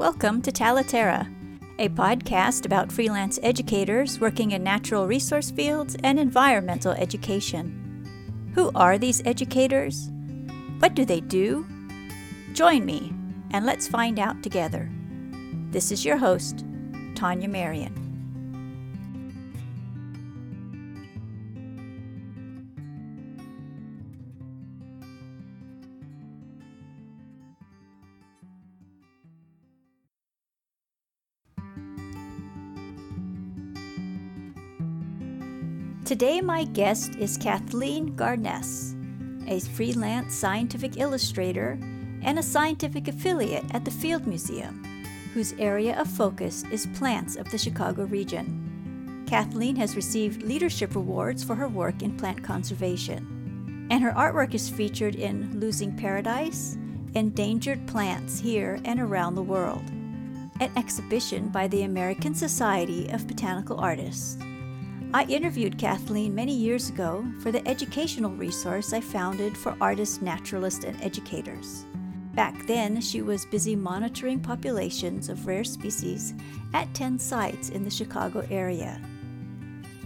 Welcome 0.00 0.40
to 0.42 0.50
Talaterra, 0.50 1.28
a 1.78 1.90
podcast 1.90 2.64
about 2.64 2.90
freelance 2.90 3.38
educators 3.42 4.18
working 4.18 4.52
in 4.52 4.62
natural 4.62 5.06
resource 5.06 5.50
fields 5.50 5.94
and 6.02 6.18
environmental 6.18 6.92
education. 6.92 8.50
Who 8.54 8.70
are 8.74 8.96
these 8.96 9.20
educators? 9.26 10.10
What 10.78 10.94
do 10.94 11.04
they 11.04 11.20
do? 11.20 11.66
Join 12.54 12.86
me 12.86 13.12
and 13.50 13.66
let's 13.66 13.86
find 13.86 14.18
out 14.18 14.42
together. 14.42 14.90
This 15.70 15.92
is 15.92 16.02
your 16.02 16.16
host, 16.16 16.64
Tanya 17.14 17.50
Marion. 17.50 17.99
Today, 36.10 36.40
my 36.40 36.64
guest 36.64 37.14
is 37.20 37.36
Kathleen 37.36 38.16
Garness, 38.16 38.96
a 39.46 39.60
freelance 39.60 40.34
scientific 40.34 40.96
illustrator 40.96 41.78
and 42.24 42.36
a 42.36 42.42
scientific 42.42 43.06
affiliate 43.06 43.72
at 43.72 43.84
the 43.84 43.92
Field 43.92 44.26
Museum, 44.26 44.82
whose 45.32 45.52
area 45.52 45.96
of 46.00 46.08
focus 46.08 46.64
is 46.72 46.88
plants 46.94 47.36
of 47.36 47.48
the 47.52 47.58
Chicago 47.58 48.06
region. 48.06 49.24
Kathleen 49.28 49.76
has 49.76 49.94
received 49.94 50.42
leadership 50.42 50.96
awards 50.96 51.44
for 51.44 51.54
her 51.54 51.68
work 51.68 52.02
in 52.02 52.16
plant 52.16 52.42
conservation, 52.42 53.86
and 53.88 54.02
her 54.02 54.10
artwork 54.10 54.52
is 54.52 54.68
featured 54.68 55.14
in 55.14 55.60
Losing 55.60 55.96
Paradise, 55.96 56.76
Endangered 57.14 57.86
Plants 57.86 58.40
Here 58.40 58.80
and 58.84 58.98
Around 58.98 59.36
the 59.36 59.42
World, 59.42 59.88
an 60.58 60.72
exhibition 60.76 61.50
by 61.50 61.68
the 61.68 61.84
American 61.84 62.34
Society 62.34 63.08
of 63.10 63.28
Botanical 63.28 63.78
Artists. 63.78 64.36
I 65.12 65.24
interviewed 65.24 65.76
Kathleen 65.76 66.36
many 66.36 66.54
years 66.54 66.88
ago 66.88 67.24
for 67.40 67.50
the 67.50 67.66
educational 67.66 68.30
resource 68.30 68.92
I 68.92 69.00
founded 69.00 69.56
for 69.56 69.76
artists, 69.80 70.22
naturalists, 70.22 70.84
and 70.84 71.02
educators. 71.02 71.84
Back 72.34 72.64
then, 72.68 73.00
she 73.00 73.20
was 73.20 73.44
busy 73.46 73.74
monitoring 73.74 74.38
populations 74.38 75.28
of 75.28 75.48
rare 75.48 75.64
species 75.64 76.32
at 76.74 76.94
10 76.94 77.18
sites 77.18 77.70
in 77.70 77.82
the 77.82 77.90
Chicago 77.90 78.46
area. 78.52 79.00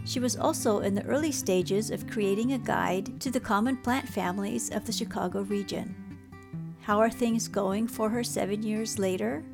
She 0.06 0.20
was 0.20 0.36
also 0.36 0.78
in 0.78 0.94
the 0.94 1.04
early 1.04 1.32
stages 1.32 1.90
of 1.90 2.06
creating 2.06 2.52
a 2.52 2.58
guide 2.58 3.20
to 3.20 3.30
the 3.30 3.40
common 3.40 3.76
plant 3.76 4.08
families 4.08 4.70
of 4.70 4.86
the 4.86 4.92
Chicago 4.92 5.42
region. 5.42 5.94
How 6.80 6.98
are 6.98 7.10
things 7.10 7.46
going 7.46 7.88
for 7.88 8.08
her 8.08 8.24
seven 8.24 8.62
years 8.62 8.98
later? 8.98 9.44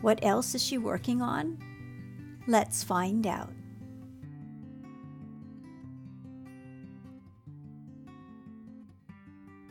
What 0.00 0.24
else 0.24 0.54
is 0.54 0.64
she 0.64 0.78
working 0.78 1.20
on? 1.20 1.58
Let's 2.46 2.82
find 2.82 3.26
out. 3.26 3.52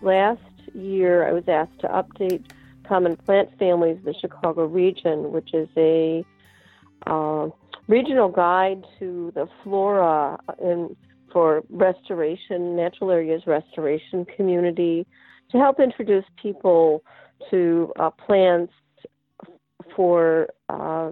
Last 0.03 0.41
year 0.73 1.27
I 1.27 1.31
was 1.31 1.43
asked 1.47 1.79
to 1.79 1.87
update 1.87 2.45
common 2.87 3.15
plant 3.15 3.49
families 3.57 3.97
of 3.97 4.03
the 4.03 4.13
Chicago 4.19 4.65
region, 4.65 5.31
which 5.31 5.53
is 5.53 5.69
a 5.77 6.25
uh, 7.07 7.49
regional 7.87 8.29
guide 8.29 8.83
to 8.99 9.31
the 9.35 9.47
flora 9.63 10.37
in 10.61 10.95
for 11.31 11.63
restoration, 11.69 12.75
natural 12.75 13.09
areas 13.09 13.41
restoration 13.47 14.23
community, 14.23 15.05
to 15.51 15.57
help 15.57 15.79
introduce 15.79 16.25
people 16.39 17.03
to 17.49 17.91
uh, 17.99 18.11
plants 18.11 18.71
for 19.95 20.47
uh, 20.69 21.09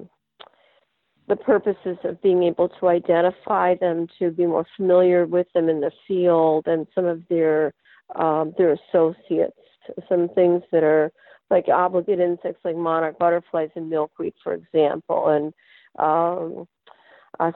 the 1.28 1.36
purposes 1.36 1.98
of 2.04 2.22
being 2.22 2.44
able 2.44 2.70
to 2.70 2.88
identify 2.88 3.74
them, 3.76 4.08
to 4.20 4.30
be 4.30 4.46
more 4.46 4.66
familiar 4.78 5.26
with 5.26 5.48
them 5.54 5.70
in 5.70 5.82
the 5.82 5.92
field, 6.08 6.68
and 6.68 6.86
some 6.94 7.06
of 7.06 7.24
their 7.30 7.74
um, 8.16 8.54
their 8.58 8.74
associates. 8.74 9.58
Some 10.08 10.30
things 10.30 10.64
that 10.72 10.84
are 10.84 11.12
like 11.50 11.68
obligate 11.68 12.20
insects, 12.20 12.64
like 12.64 12.76
monarch 12.76 13.20
butterflies 13.20 13.70
and 13.76 13.90
milkweed, 13.90 14.34
for 14.44 14.54
example, 14.54 15.28
and 15.28 15.54
um, 16.00 16.68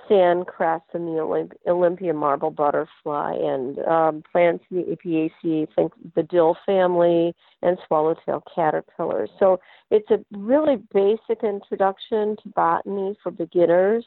sand 0.07 0.47
cress 0.47 0.81
and 0.93 1.07
the 1.07 1.21
Olymp- 1.21 1.53
Olympia 1.67 2.13
marble 2.13 2.51
butterfly, 2.51 3.33
and 3.35 3.79
um, 3.79 4.23
plants 4.31 4.65
in 4.69 4.77
the 4.77 4.95
Apiaceae, 4.95 5.67
think 5.75 5.93
the 6.15 6.23
dill 6.23 6.57
family, 6.65 7.33
and 7.61 7.77
swallowtail 7.87 8.43
caterpillars. 8.53 9.29
So 9.39 9.59
it's 9.91 10.09
a 10.11 10.19
really 10.31 10.77
basic 10.93 11.43
introduction 11.43 12.35
to 12.43 12.49
botany 12.55 13.15
for 13.21 13.31
beginners. 13.31 14.05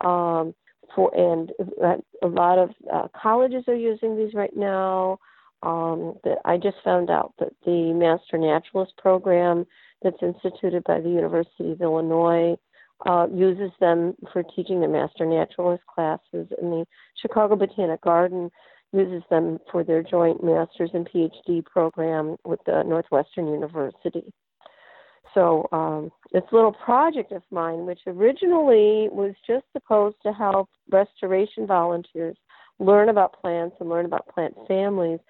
Um, 0.00 0.54
for 0.94 1.14
and 1.14 1.52
uh, 1.82 1.96
a 2.22 2.26
lot 2.26 2.58
of 2.58 2.70
uh, 2.92 3.08
colleges 3.20 3.64
are 3.68 3.76
using 3.76 4.16
these 4.16 4.34
right 4.34 4.54
now 4.56 5.18
um, 5.62 6.14
that 6.24 6.38
I 6.44 6.56
just 6.56 6.76
found 6.84 7.10
out 7.10 7.34
that 7.38 7.52
the 7.64 7.92
Master 7.92 8.38
Naturalist 8.38 8.96
program 8.96 9.66
that's 10.02 10.22
instituted 10.22 10.84
by 10.84 11.00
the 11.00 11.10
University 11.10 11.72
of 11.72 11.80
Illinois 11.80 12.56
uh, 13.06 13.26
uses 13.32 13.70
them 13.80 14.14
for 14.32 14.42
teaching 14.42 14.80
the 14.80 14.88
Master 14.88 15.26
Naturalist 15.26 15.84
classes, 15.86 16.48
and 16.60 16.72
the 16.72 16.86
Chicago 17.20 17.56
Botanic 17.56 18.00
Garden 18.00 18.50
uses 18.92 19.22
them 19.30 19.58
for 19.70 19.82
their 19.82 20.02
joint 20.02 20.44
master's 20.44 20.90
and 20.92 21.08
PhD 21.08 21.64
program 21.64 22.36
with 22.44 22.60
the 22.66 22.82
Northwestern 22.82 23.48
University. 23.48 24.32
So 25.34 25.66
um, 25.72 26.10
this 26.32 26.42
little 26.52 26.72
project 26.72 27.32
of 27.32 27.42
mine, 27.50 27.86
which 27.86 28.00
originally 28.06 29.08
was 29.10 29.34
just 29.46 29.64
supposed 29.72 30.16
to 30.24 30.32
help 30.32 30.68
restoration 30.90 31.66
volunteers 31.66 32.36
learn 32.78 33.08
about 33.08 33.40
plants 33.40 33.76
and 33.80 33.88
learn 33.88 34.06
about 34.06 34.28
plant 34.28 34.54
families, 34.66 35.20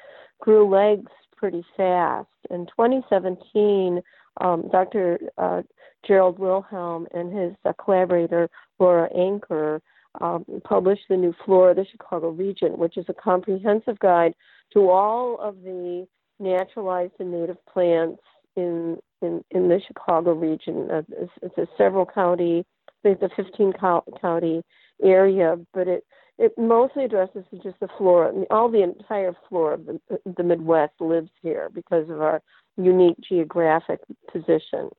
grew 0.40 0.68
legs 0.68 1.10
pretty 1.36 1.64
fast. 1.76 2.28
In 2.50 2.66
2017, 2.66 4.00
um, 4.40 4.68
Dr. 4.70 5.18
Uh, 5.38 5.62
Gerould 6.08 6.38
Wilhelm 6.38 7.06
and 7.12 7.36
his 7.36 7.52
uh, 7.64 7.72
collaborator 7.82 8.48
Laura 8.78 9.08
Anker 9.14 9.82
um, 10.20 10.44
published 10.64 11.04
the 11.08 11.16
new 11.16 11.34
Flora 11.44 11.70
of 11.70 11.76
the 11.76 11.86
Chicago 11.90 12.30
region, 12.30 12.78
which 12.78 12.96
is 12.96 13.06
a 13.08 13.14
comprehensive 13.14 13.98
guide 13.98 14.34
to 14.72 14.90
all 14.90 15.38
of 15.40 15.62
the 15.62 16.06
naturalized 16.38 17.14
and 17.18 17.32
native 17.32 17.64
plants 17.66 18.20
in 18.56 18.98
in, 19.22 19.44
in 19.52 19.68
the 19.68 19.80
Chicago 19.86 20.32
region. 20.32 20.90
Uh, 20.90 21.02
it's, 21.10 21.32
it's 21.42 21.58
a 21.58 21.66
several 21.78 22.04
county, 22.04 22.64
I 22.88 22.92
think 23.02 23.20
the 23.20 23.30
15 23.36 23.72
county 24.20 24.62
area, 25.02 25.56
but 25.72 25.86
it 25.86 26.04
it 26.38 26.52
mostly 26.56 27.04
addresses 27.04 27.44
just 27.62 27.78
the 27.80 27.88
flora. 27.98 28.32
All 28.50 28.70
the 28.70 28.82
entire 28.82 29.34
flora 29.48 29.74
of 29.74 29.86
the, 29.86 30.00
the 30.36 30.42
Midwest 30.42 30.94
lives 31.00 31.30
here 31.42 31.70
because 31.72 32.08
of 32.08 32.20
our 32.20 32.42
unique 32.76 33.16
geographic 33.28 34.00
position. 34.32 34.90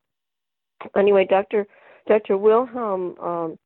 Anyway, 0.96 1.26
Dr. 1.30 1.66
Dr. 2.08 2.38
Wilhelm 2.38 3.18
um, 3.20 3.58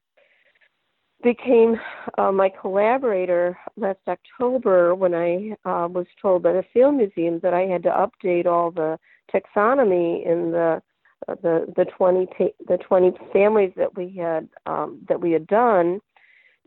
became 1.24 1.76
uh, 2.18 2.32
my 2.32 2.50
collaborator 2.62 3.58
last 3.76 4.00
October 4.08 4.94
when 4.96 5.14
I 5.14 5.52
uh, 5.66 5.88
was 5.88 6.06
told 6.22 6.44
by 6.44 6.54
the 6.54 6.64
Field 6.74 6.96
Museum 6.96 7.40
that 7.42 7.54
I 7.54 7.62
had 7.62 7.84
to 7.84 7.90
update 7.90 8.46
all 8.46 8.72
the 8.72 9.00
taxonomy 9.34 10.26
in 10.26 10.52
the 10.52 10.82
uh, 11.28 11.36
the 11.42 11.74
the 11.76 11.86
20 11.86 12.28
the 12.68 12.78
20 12.78 13.12
families 13.34 13.72
that 13.76 13.98
we 13.98 14.16
had 14.16 14.48
um, 14.68 15.02
that 15.10 15.20
we 15.20 15.32
had 15.32 15.48
done 15.48 16.00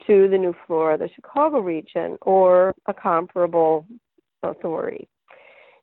to 0.07 0.29
the 0.29 0.39
new 0.39 0.55
floor 0.67 0.93
of 0.93 1.01
the 1.01 1.09
Chicago 1.15 1.61
region 1.61 2.19
or 2.23 2.75
a 2.87 2.95
comparable 2.95 3.87
authority. 4.43 5.09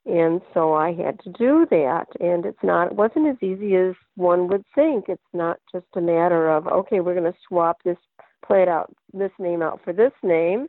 And 0.06 0.42
so 0.54 0.74
I 0.74 0.94
had 0.94 1.20
to 1.22 1.32
do 1.32 1.68
that. 1.70 2.08
And 2.20 2.46
it's 2.46 2.64
not, 2.64 2.88
it 2.88 2.96
wasn't 2.96 3.28
as 3.28 3.36
easy 3.42 3.76
as 3.76 3.94
one 4.16 4.48
would 4.48 4.64
think. 4.74 5.06
It's 5.10 5.22
not 5.34 5.60
just 5.72 5.86
a 5.96 6.02
matter 6.02 6.50
of, 6.50 6.66
okay, 6.68 7.02
we're 7.02 7.20
going 7.20 7.32
to 7.32 7.38
swap 7.48 7.84
this 7.84 7.98
plant 8.46 8.70
out, 8.70 8.94
this 9.14 9.32
name 9.38 9.62
out 9.62 9.82
for 9.84 9.92
this 9.92 10.14
name. 10.24 10.68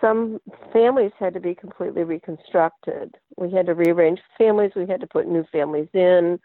Some 0.00 0.40
families 0.72 1.12
had 1.18 1.34
to 1.34 1.40
be 1.40 1.54
completely 1.54 2.04
reconstructed. 2.04 3.16
We 3.36 3.52
had 3.52 3.66
to 3.66 3.74
rearrange 3.74 4.20
families, 4.36 4.72
we 4.74 4.86
had 4.86 5.00
to 5.02 5.06
put 5.06 5.28
new 5.28 5.44
families 5.52 5.88
in. 5.92 6.40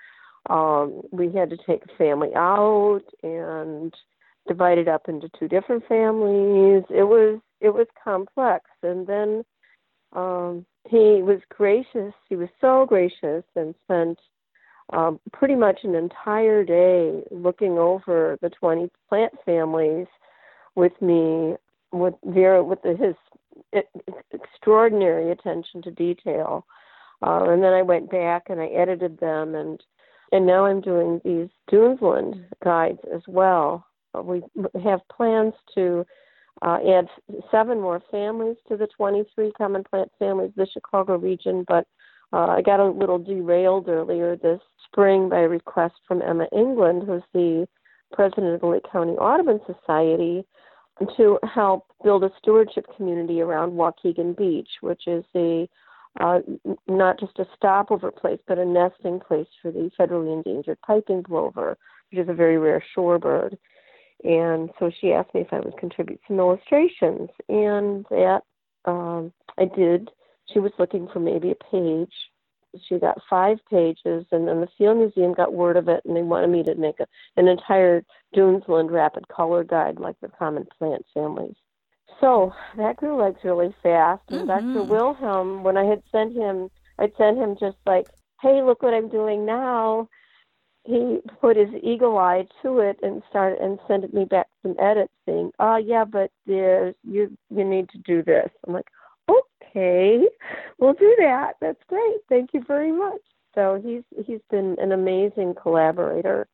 Um, 0.49 1.01
we 1.11 1.31
had 1.31 1.49
to 1.51 1.57
take 1.65 1.83
a 1.85 1.97
family 1.97 2.29
out 2.35 3.01
and 3.23 3.93
divided 4.47 4.87
up 4.87 5.07
into 5.07 5.29
two 5.39 5.47
different 5.47 5.83
families. 5.87 6.83
It 6.89 7.03
was 7.03 7.39
it 7.61 7.69
was 7.69 7.87
complex, 8.03 8.65
and 8.81 9.07
then 9.07 9.43
um, 10.13 10.65
he 10.89 11.21
was 11.21 11.39
gracious. 11.49 12.13
He 12.29 12.35
was 12.35 12.49
so 12.59 12.85
gracious 12.85 13.43
and 13.55 13.73
spent 13.85 14.19
um, 14.91 15.19
pretty 15.31 15.55
much 15.55 15.79
an 15.83 15.95
entire 15.95 16.63
day 16.63 17.23
looking 17.31 17.77
over 17.77 18.37
the 18.41 18.49
20 18.49 18.89
plant 19.07 19.33
families 19.45 20.07
with 20.75 20.93
me 21.01 21.55
with 21.91 22.15
Vera 22.25 22.63
with 22.63 22.81
the, 22.81 22.97
his 22.97 23.83
extraordinary 24.31 25.31
attention 25.31 25.81
to 25.83 25.91
detail. 25.91 26.65
Uh, 27.21 27.45
and 27.49 27.63
then 27.63 27.73
I 27.73 27.81
went 27.81 28.11
back 28.11 28.43
and 28.49 28.59
I 28.59 28.67
edited 28.67 29.19
them 29.19 29.55
and 29.55 29.81
and 30.31 30.47
now 30.47 30.65
I'm 30.65 30.81
doing 30.81 31.21
these 31.23 31.49
Dunesland 31.71 32.43
guides 32.63 32.99
as 33.13 33.21
well. 33.27 33.85
We 34.21 34.43
have 34.83 34.99
plans 35.09 35.53
to 35.75 36.05
uh, 36.61 36.77
add 36.87 37.07
seven 37.51 37.81
more 37.81 38.01
families 38.11 38.57
to 38.67 38.77
the 38.77 38.87
23 38.87 39.51
common 39.53 39.83
plant 39.83 40.11
families 40.19 40.51
the 40.55 40.67
Chicago 40.71 41.17
region, 41.17 41.65
but 41.67 41.87
uh, 42.31 42.47
I 42.47 42.61
got 42.61 42.79
a 42.79 42.89
little 42.89 43.19
derailed 43.19 43.89
earlier 43.89 44.35
this 44.35 44.59
spring 44.85 45.29
by 45.29 45.41
a 45.41 45.49
request 45.49 45.95
from 46.07 46.21
Emma 46.21 46.47
England, 46.51 47.03
who's 47.05 47.23
the 47.33 47.67
president 48.11 48.55
of 48.55 48.61
the 48.61 48.67
Lake 48.67 48.85
County 48.91 49.13
Audubon 49.13 49.59
Society, 49.65 50.45
to 51.17 51.39
help 51.43 51.85
build 52.03 52.23
a 52.23 52.31
stewardship 52.37 52.85
community 52.95 53.41
around 53.41 53.73
Waukegan 53.73 54.37
Beach, 54.37 54.69
which 54.81 55.07
is 55.07 55.23
a 55.35 55.67
uh, 56.21 56.39
not 56.87 57.19
just 57.19 57.39
a 57.39 57.47
stopover 57.55 58.11
place, 58.11 58.39
but 58.47 58.59
a 58.59 58.65
nesting 58.65 59.19
place 59.19 59.47
for 59.61 59.71
the 59.71 59.89
federally 59.99 60.31
endangered 60.31 60.77
piping 60.85 61.23
plover, 61.23 61.75
which 62.11 62.19
is 62.19 62.29
a 62.29 62.33
very 62.33 62.57
rare 62.59 62.83
shorebird. 62.95 63.57
And 64.23 64.69
so 64.79 64.91
she 65.01 65.11
asked 65.11 65.33
me 65.33 65.41
if 65.41 65.51
I 65.51 65.59
would 65.59 65.77
contribute 65.77 66.21
some 66.27 66.39
illustrations, 66.39 67.29
and 67.49 68.05
that 68.09 68.41
um, 68.85 69.33
I 69.57 69.65
did. 69.65 70.09
She 70.51 70.59
was 70.59 70.71
looking 70.79 71.07
for 71.11 71.19
maybe 71.19 71.51
a 71.51 71.71
page. 71.71 72.13
She 72.87 72.97
got 72.97 73.21
five 73.29 73.57
pages, 73.69 74.25
and 74.31 74.47
then 74.47 74.61
the 74.61 74.67
Field 74.77 74.97
Museum 74.97 75.33
got 75.33 75.53
word 75.53 75.77
of 75.77 75.87
it, 75.87 76.01
and 76.05 76.15
they 76.15 76.23
wanted 76.23 76.49
me 76.49 76.63
to 76.63 76.75
make 76.75 76.99
a, 76.99 77.07
an 77.37 77.47
entire 77.47 78.03
Dunesland 78.35 78.91
rapid 78.91 79.27
color 79.27 79.63
guide 79.63 79.99
like 79.99 80.15
the 80.21 80.29
common 80.29 80.65
plant 80.77 81.05
families. 81.13 81.55
So 82.19 82.53
that 82.77 82.97
grew 82.97 83.21
legs 83.21 83.39
really 83.43 83.75
fast. 83.83 84.23
And 84.29 84.47
mm-hmm. 84.47 84.73
Dr. 84.73 84.83
Wilhelm, 84.83 85.63
when 85.63 85.77
I 85.77 85.83
had 85.83 86.01
sent 86.11 86.33
him, 86.33 86.69
I'd 86.97 87.15
sent 87.17 87.37
him 87.37 87.55
just 87.59 87.77
like, 87.85 88.07
hey, 88.41 88.61
look 88.61 88.81
what 88.81 88.93
I'm 88.93 89.09
doing 89.09 89.45
now. 89.45 90.07
He 90.85 91.19
put 91.39 91.55
his 91.55 91.69
eagle 91.81 92.17
eye 92.17 92.45
to 92.61 92.79
it 92.79 92.97
and 93.01 93.23
started 93.29 93.59
and 93.59 93.79
sent 93.87 94.13
me 94.13 94.25
back 94.25 94.47
some 94.61 94.75
edits 94.79 95.13
saying, 95.25 95.51
oh, 95.59 95.77
yeah, 95.77 96.03
but 96.03 96.29
there's, 96.45 96.93
you, 97.03 97.35
you 97.49 97.63
need 97.63 97.87
to 97.89 97.97
do 97.99 98.21
this. 98.21 98.49
I'm 98.67 98.73
like, 98.73 98.87
okay, 99.29 100.27
we'll 100.79 100.93
do 100.93 101.15
that. 101.19 101.53
That's 101.61 101.81
great. 101.87 102.17
Thank 102.27 102.49
you 102.53 102.63
very 102.67 102.91
much. 102.91 103.21
So 103.55 103.79
he's 103.83 104.03
he's 104.25 104.41
been 104.49 104.75
an 104.79 104.91
amazing 104.91 105.55
collaborator. 105.61 106.47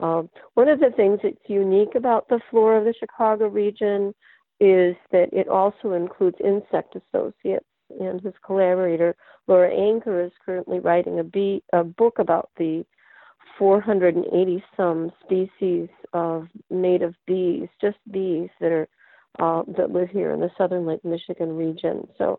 Um, 0.00 0.28
one 0.54 0.68
of 0.68 0.80
the 0.80 0.90
things 0.90 1.20
that's 1.22 1.36
unique 1.46 1.94
about 1.94 2.28
the 2.28 2.40
flora 2.50 2.78
of 2.78 2.84
the 2.84 2.94
Chicago 2.98 3.48
region 3.48 4.14
is 4.60 4.94
that 5.10 5.32
it 5.32 5.48
also 5.48 5.92
includes 5.92 6.36
insect 6.44 6.96
associates. 6.96 7.64
And 8.00 8.20
his 8.20 8.34
collaborator, 8.44 9.14
Laura 9.46 9.70
Anker, 9.70 10.22
is 10.24 10.32
currently 10.44 10.80
writing 10.80 11.18
a, 11.18 11.24
bee, 11.24 11.62
a 11.72 11.84
book 11.84 12.18
about 12.18 12.50
the 12.56 12.84
480 13.58 14.64
some 14.76 15.12
species 15.24 15.88
of 16.12 16.48
native 16.70 17.14
bees, 17.26 17.68
just 17.80 17.98
bees 18.10 18.50
that 18.60 18.72
are 18.72 18.88
uh, 19.40 19.62
that 19.76 19.90
live 19.90 20.10
here 20.10 20.30
in 20.30 20.40
the 20.40 20.50
southern 20.56 20.86
Lake 20.86 21.04
Michigan 21.04 21.56
region. 21.56 22.06
So 22.18 22.38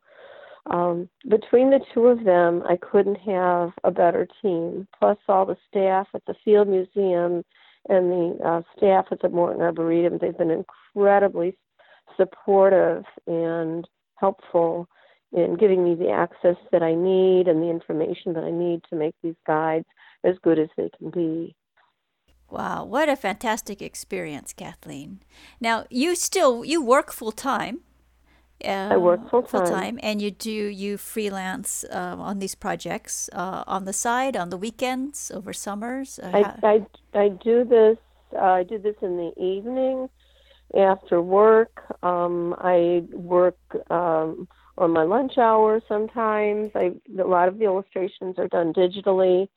um, 0.67 1.09
between 1.29 1.69
the 1.69 1.81
two 1.93 2.07
of 2.07 2.23
them, 2.23 2.63
I 2.67 2.77
couldn't 2.77 3.19
have 3.19 3.71
a 3.83 3.91
better 3.91 4.27
team. 4.41 4.87
Plus, 4.97 5.17
all 5.27 5.45
the 5.45 5.57
staff 5.69 6.07
at 6.13 6.25
the 6.25 6.35
Field 6.43 6.67
Museum 6.67 7.43
and 7.89 8.11
the 8.11 8.37
uh, 8.43 8.61
staff 8.77 9.05
at 9.11 9.21
the 9.21 9.29
Morton 9.29 9.61
Arboretum, 9.61 10.19
they've 10.19 10.37
been 10.37 10.51
incredibly 10.51 11.57
supportive 12.17 13.03
and 13.27 13.87
helpful 14.15 14.87
in 15.33 15.57
giving 15.57 15.83
me 15.83 15.95
the 15.95 16.09
access 16.09 16.55
that 16.71 16.81
I 16.81 16.95
need 16.95 17.47
and 17.47 17.61
the 17.61 17.69
information 17.69 18.33
that 18.33 18.43
I 18.43 18.51
need 18.51 18.81
to 18.89 18.95
make 18.95 19.15
these 19.21 19.35
guides 19.45 19.85
as 20.25 20.35
good 20.43 20.59
as 20.59 20.69
they 20.77 20.89
can 20.97 21.09
be. 21.09 21.55
Wow, 22.49 22.85
what 22.85 23.09
a 23.09 23.15
fantastic 23.15 23.81
experience, 23.81 24.53
Kathleen. 24.53 25.19
Now, 25.59 25.85
you 25.89 26.15
still 26.15 26.63
you 26.63 26.83
work 26.83 27.11
full 27.11 27.31
time. 27.31 27.79
Uh, 28.63 28.89
I 28.91 28.97
work 28.97 29.29
full 29.29 29.43
time. 29.43 29.99
And 30.01 30.21
you 30.21 30.31
do 30.31 30.51
you 30.51 30.97
freelance 30.97 31.83
uh, 31.91 32.15
on 32.17 32.39
these 32.39 32.55
projects 32.55 33.29
uh, 33.33 33.63
on 33.67 33.85
the 33.85 33.93
side 33.93 34.37
on 34.37 34.49
the 34.49 34.57
weekends 34.57 35.31
over 35.31 35.53
summers. 35.53 36.19
Uh, 36.19 36.31
I, 36.33 36.85
I 37.13 37.19
I 37.19 37.29
do 37.29 37.63
this. 37.65 37.97
Uh, 38.33 38.59
I 38.59 38.63
do 38.63 38.77
this 38.77 38.95
in 39.01 39.17
the 39.17 39.31
evening 39.37 40.09
after 40.77 41.21
work. 41.21 41.83
Um, 42.03 42.55
I 42.59 43.03
work 43.11 43.57
um, 43.89 44.47
on 44.77 44.91
my 44.91 45.03
lunch 45.03 45.37
hour 45.37 45.81
sometimes. 45.87 46.71
I 46.75 46.93
a 47.19 47.27
lot 47.27 47.47
of 47.47 47.59
the 47.59 47.65
illustrations 47.65 48.35
are 48.37 48.47
done 48.47 48.73
digitally, 48.73 49.47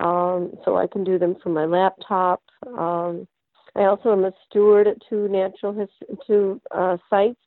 um, 0.00 0.52
so 0.64 0.76
I 0.76 0.86
can 0.86 1.04
do 1.04 1.18
them 1.18 1.36
from 1.42 1.54
my 1.54 1.64
laptop. 1.64 2.42
Um, 2.66 3.26
I 3.74 3.84
also 3.84 4.12
am 4.12 4.24
a 4.24 4.32
steward 4.48 4.86
at 4.86 4.96
two 5.08 5.28
natural 5.28 5.72
history, 5.72 6.16
two 6.26 6.60
uh, 6.70 6.96
sites. 7.08 7.38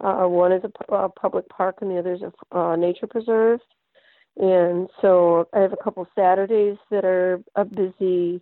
Uh, 0.00 0.24
one 0.26 0.52
is 0.52 0.62
a, 0.64 0.94
a 0.94 1.08
public 1.08 1.48
park, 1.48 1.76
and 1.80 1.90
the 1.90 1.98
other 1.98 2.14
is 2.14 2.22
a 2.22 2.58
uh, 2.58 2.76
nature 2.76 3.06
preserve. 3.06 3.60
And 4.36 4.88
so 5.02 5.48
I 5.52 5.60
have 5.60 5.72
a 5.72 5.82
couple 5.84 6.06
Saturdays 6.14 6.78
that 6.90 7.04
are 7.04 7.40
busy 7.74 8.40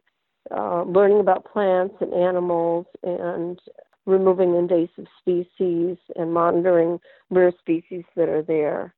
uh, 0.50 0.82
learning 0.84 1.20
about 1.20 1.50
plants 1.52 1.96
and 2.00 2.12
animals 2.14 2.86
and 3.02 3.58
removing 4.06 4.54
invasive 4.54 5.06
species 5.20 5.96
and 6.16 6.32
monitoring 6.32 6.98
rare 7.30 7.52
species 7.58 8.04
that 8.16 8.28
are 8.28 8.42
there. 8.42 8.94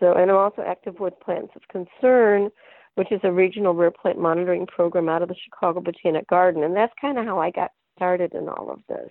So, 0.00 0.12
and 0.12 0.30
I'm 0.30 0.36
also 0.36 0.62
active 0.62 1.00
with 1.00 1.18
Plants 1.20 1.52
of 1.56 1.62
Concern, 1.68 2.50
which 2.94 3.10
is 3.10 3.20
a 3.24 3.32
regional 3.32 3.74
rare 3.74 3.90
plant 3.90 4.18
monitoring 4.18 4.66
program 4.66 5.08
out 5.08 5.22
of 5.22 5.28
the 5.28 5.34
Chicago 5.44 5.80
Botanic 5.80 6.26
Garden, 6.28 6.62
and 6.62 6.76
that's 6.76 6.92
kind 7.00 7.18
of 7.18 7.24
how 7.24 7.40
I 7.40 7.50
got 7.50 7.70
started 7.96 8.34
in 8.34 8.48
all 8.48 8.70
of 8.70 8.80
this. 8.88 9.10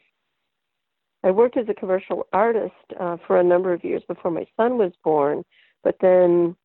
I 1.23 1.31
worked 1.31 1.57
as 1.57 1.69
a 1.69 1.73
commercial 1.73 2.27
artist 2.33 2.73
uh, 2.99 3.17
for 3.25 3.39
a 3.39 3.43
number 3.43 3.73
of 3.73 3.83
years 3.83 4.03
before 4.07 4.31
my 4.31 4.45
son 4.57 4.77
was 4.77 4.91
born, 5.03 5.43
but 5.83 5.95
then, 6.01 6.55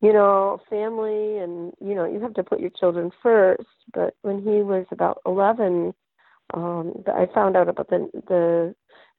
you 0.00 0.12
know, 0.12 0.60
family 0.68 1.38
and 1.38 1.72
you 1.80 1.94
know, 1.94 2.04
you 2.04 2.20
have 2.20 2.34
to 2.34 2.42
put 2.42 2.60
your 2.60 2.70
children 2.70 3.10
first. 3.22 3.62
But 3.94 4.14
when 4.22 4.38
he 4.38 4.62
was 4.62 4.86
about 4.90 5.20
11, 5.24 5.94
um, 6.54 7.04
I 7.06 7.26
found 7.32 7.56
out 7.56 7.68
about 7.68 7.88
the 7.88 8.08
the 8.28 8.74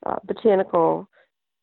uh, 0.05 0.17
botanical 0.25 1.09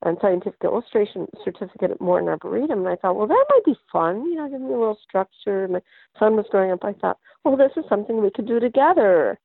and 0.04 0.18
scientific 0.20 0.60
illustration 0.62 1.26
certificate 1.44 1.90
at 1.90 2.00
Morton 2.00 2.28
Arboretum, 2.28 2.80
and 2.80 2.88
I 2.88 2.96
thought, 2.96 3.16
well, 3.16 3.26
that 3.26 3.44
might 3.50 3.64
be 3.64 3.76
fun. 3.90 4.24
You 4.26 4.36
know, 4.36 4.48
give 4.48 4.60
me 4.60 4.68
a 4.68 4.78
little 4.78 4.98
structure. 5.06 5.68
My 5.68 5.80
son 6.18 6.36
was 6.36 6.46
growing 6.50 6.72
up. 6.72 6.84
I 6.84 6.92
thought, 6.92 7.18
well, 7.44 7.56
this 7.56 7.72
is 7.76 7.84
something 7.88 8.22
we 8.22 8.30
could 8.30 8.46
do 8.46 8.60
together. 8.60 9.38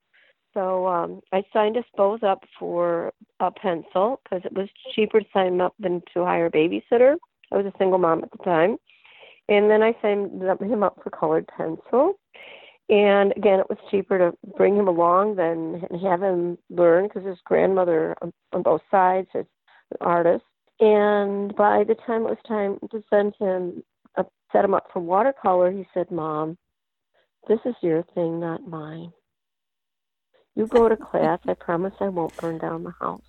So 0.53 0.87
um, 0.87 1.21
I 1.31 1.43
signed 1.53 1.77
us 1.77 1.85
both 1.95 2.23
up 2.23 2.43
for 2.57 3.13
a 3.39 3.51
pencil 3.51 4.19
because 4.23 4.43
it 4.45 4.53
was 4.53 4.67
cheaper 4.95 5.19
to 5.19 5.25
sign 5.31 5.47
him 5.47 5.61
up 5.61 5.75
than 5.79 6.01
to 6.13 6.25
hire 6.25 6.47
a 6.47 6.51
babysitter. 6.51 7.15
I 7.51 7.57
was 7.57 7.65
a 7.65 7.77
single 7.77 7.99
mom 7.99 8.23
at 8.23 8.31
the 8.31 8.43
time. 8.43 8.77
And 9.47 9.69
then 9.69 9.81
I 9.81 9.95
signed 10.01 10.41
him 10.41 10.83
up 10.83 10.99
for 11.03 11.09
colored 11.09 11.47
pencil. 11.55 12.13
And 12.89 13.33
again, 13.37 13.59
it 13.59 13.69
was 13.69 13.77
cheaper 13.91 14.17
to 14.17 14.37
bring 14.57 14.75
him 14.75 14.87
along 14.87 15.35
than 15.35 15.81
have 16.01 16.23
him 16.23 16.57
learn 16.69 17.07
because 17.07 17.25
his 17.25 17.37
grandmother 17.45 18.15
on, 18.21 18.33
on 18.51 18.63
both 18.63 18.81
sides 18.89 19.27
is 19.35 19.45
an 19.91 19.97
artist. 20.01 20.43
And 20.79 21.55
by 21.55 21.83
the 21.83 21.95
time 21.95 22.21
it 22.21 22.29
was 22.29 22.37
time 22.47 22.79
to 22.91 23.03
send 23.09 23.35
him, 23.37 23.83
uh, 24.17 24.23
set 24.51 24.63
him 24.63 24.73
up 24.73 24.87
for 24.93 24.99
watercolor, 24.99 25.71
he 25.71 25.85
said, 25.93 26.09
Mom, 26.09 26.57
this 27.47 27.59
is 27.65 27.75
your 27.81 28.03
thing, 28.15 28.39
not 28.39 28.67
mine. 28.67 29.11
You 30.55 30.67
go 30.67 30.89
to 30.89 30.97
class. 30.97 31.39
I 31.47 31.53
promise 31.53 31.93
I 31.99 32.09
won't 32.09 32.35
burn 32.37 32.57
down 32.57 32.83
the 32.83 32.93
house. 32.99 33.21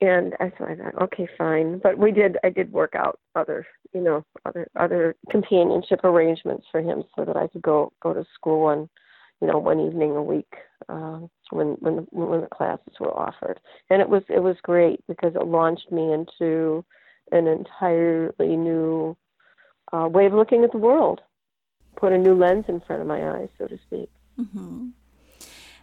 And 0.00 0.34
I 0.40 0.50
thought, 0.50 1.02
okay, 1.02 1.28
fine. 1.38 1.78
But 1.78 1.98
we 1.98 2.10
did. 2.10 2.36
I 2.44 2.50
did 2.50 2.72
work 2.72 2.94
out 2.94 3.18
other, 3.34 3.66
you 3.92 4.00
know, 4.00 4.24
other 4.44 4.66
other 4.76 5.14
companionship 5.30 6.00
arrangements 6.04 6.66
for 6.70 6.80
him 6.80 7.04
so 7.16 7.24
that 7.24 7.36
I 7.36 7.46
could 7.46 7.62
go 7.62 7.92
go 8.02 8.12
to 8.12 8.24
school 8.34 8.62
one, 8.62 8.88
you 9.44 9.52
know, 9.52 9.58
one 9.58 9.78
evening 9.78 10.12
a 10.16 10.22
week 10.22 10.54
uh, 10.88 11.20
when 11.50 11.76
when 11.80 11.96
the, 11.96 12.06
when 12.12 12.40
the 12.40 12.46
classes 12.46 12.94
were 12.98 13.12
offered. 13.12 13.60
And 13.90 14.00
it 14.00 14.08
was 14.08 14.22
it 14.30 14.42
was 14.42 14.56
great 14.62 15.00
because 15.06 15.34
it 15.34 15.46
launched 15.46 15.92
me 15.92 16.14
into 16.14 16.82
an 17.30 17.46
entirely 17.46 18.56
new 18.56 19.14
uh, 19.92 20.08
way 20.08 20.24
of 20.24 20.32
looking 20.32 20.64
at 20.64 20.72
the 20.72 20.78
world. 20.78 21.20
Put 21.96 22.12
a 22.12 22.18
new 22.18 22.34
lens 22.34 22.64
in 22.68 22.80
front 22.80 23.02
of 23.02 23.08
my 23.08 23.36
eyes, 23.36 23.50
so 23.58 23.66
to 23.66 23.78
speak. 23.86 24.10
Mm-hmm. 24.40 24.88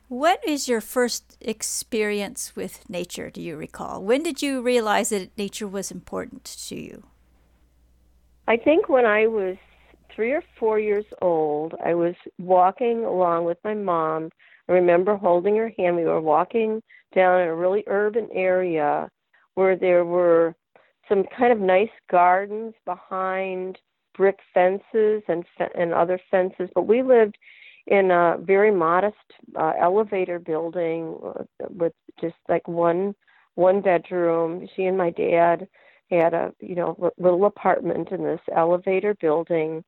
What 0.07 0.39
is 0.45 0.67
your 0.67 0.81
first 0.81 1.37
experience 1.39 2.55
with 2.55 2.89
nature, 2.89 3.29
do 3.29 3.41
you 3.41 3.55
recall? 3.55 4.03
When 4.03 4.23
did 4.23 4.41
you 4.41 4.61
realize 4.61 5.09
that 5.09 5.37
nature 5.37 5.67
was 5.67 5.91
important 5.91 6.45
to 6.67 6.75
you? 6.75 7.03
I 8.47 8.57
think 8.57 8.89
when 8.89 9.05
I 9.05 9.27
was 9.27 9.55
three 10.15 10.31
or 10.31 10.43
four 10.59 10.79
years 10.79 11.05
old, 11.21 11.73
I 11.83 11.93
was 11.93 12.15
walking 12.39 13.05
along 13.05 13.45
with 13.45 13.57
my 13.63 13.73
mom. 13.73 14.29
I 14.69 14.73
remember 14.73 15.15
holding 15.15 15.55
her 15.57 15.71
hand. 15.77 15.95
We 15.95 16.03
were 16.03 16.21
walking 16.21 16.81
down 17.13 17.41
in 17.41 17.47
a 17.47 17.55
really 17.55 17.83
urban 17.87 18.29
area 18.33 19.09
where 19.55 19.75
there 19.75 20.05
were 20.05 20.55
some 21.09 21.25
kind 21.37 21.51
of 21.51 21.59
nice 21.59 21.89
gardens 22.09 22.73
behind 22.85 23.77
brick 24.15 24.39
fences 24.53 25.23
and 25.27 25.43
and 25.75 25.93
other 25.93 26.19
fences, 26.29 26.69
but 26.75 26.87
we 26.87 27.01
lived 27.01 27.37
in 27.87 28.11
a 28.11 28.37
very 28.39 28.71
modest 28.71 29.15
uh, 29.55 29.73
elevator 29.79 30.39
building 30.39 31.17
uh, 31.25 31.43
with 31.69 31.93
just 32.19 32.35
like 32.47 32.67
one 32.67 33.15
one 33.55 33.81
bedroom. 33.81 34.67
She 34.75 34.83
and 34.83 34.97
my 34.97 35.09
dad 35.11 35.67
had 36.09 36.33
a 36.33 36.53
you 36.59 36.75
know 36.75 37.11
little 37.17 37.45
apartment 37.45 38.09
in 38.11 38.23
this 38.23 38.41
elevator 38.55 39.15
building, 39.19 39.83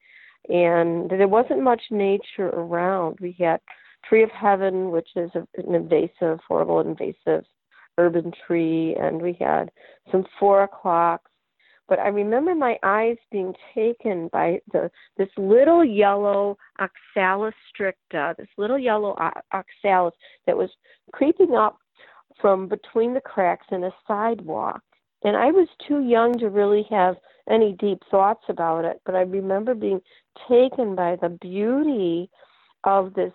and 0.50 1.10
there 1.10 1.28
wasn't 1.28 1.62
much 1.62 1.82
nature 1.90 2.50
around. 2.50 3.18
We 3.22 3.36
had 3.40 3.60
tree 4.08 4.24
of 4.24 4.32
heaven, 4.32 4.92
which 4.92 5.10
is 5.16 5.32
an 5.36 5.48
invasive, 5.74 6.40
horrible 6.48 6.82
invasive 6.82 7.46
urban 7.98 8.32
tree, 8.46 8.96
and 9.00 9.22
we 9.22 9.38
had 9.40 9.72
some 10.12 10.26
four 10.40 10.64
o'clocks. 10.64 11.30
But 11.88 12.00
I 12.00 12.08
remember 12.08 12.56
my 12.56 12.78
eyes 12.82 13.18
being 13.32 13.54
taken 13.76 14.30
by 14.32 14.62
the 14.72 14.90
this 15.18 15.30
little 15.38 15.84
yellow 15.84 16.58
oxalis 16.80 17.54
stricta, 17.70 18.36
this 18.38 18.48
little 18.58 18.80
yellow 18.80 19.16
oxalis 19.52 20.16
that 20.48 20.58
was 20.58 20.70
creeping 21.12 21.56
up 21.56 21.78
from 22.40 22.68
between 22.68 23.14
the 23.14 23.22
cracks 23.22 23.68
in 23.72 23.84
a 23.84 23.92
sidewalk. 24.08 24.82
And 25.24 25.38
I 25.38 25.52
was 25.52 25.68
too 25.88 26.02
young 26.02 26.34
to 26.40 26.50
really 26.50 26.86
have 26.90 27.16
any 27.50 27.74
deep 27.74 28.00
thoughts 28.10 28.44
about 28.50 28.86
it, 28.86 29.02
but 29.06 29.16
I 29.16 29.22
remember 29.22 29.74
being 29.74 30.02
taken 30.48 30.96
by 30.96 31.18
the 31.22 31.30
beauty 31.30 32.30
of 32.84 33.13
this 33.13 33.34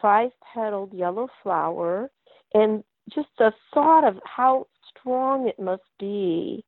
five 0.00 0.30
petaled 0.54 0.92
yellow 0.92 1.28
flower 1.42 2.10
and 2.54 2.82
just 3.14 3.28
the 3.38 3.52
thought 3.72 4.04
of 4.04 4.18
how 4.24 4.66
strong 4.88 5.48
it 5.48 5.58
must 5.58 5.82
be, 5.98 6.64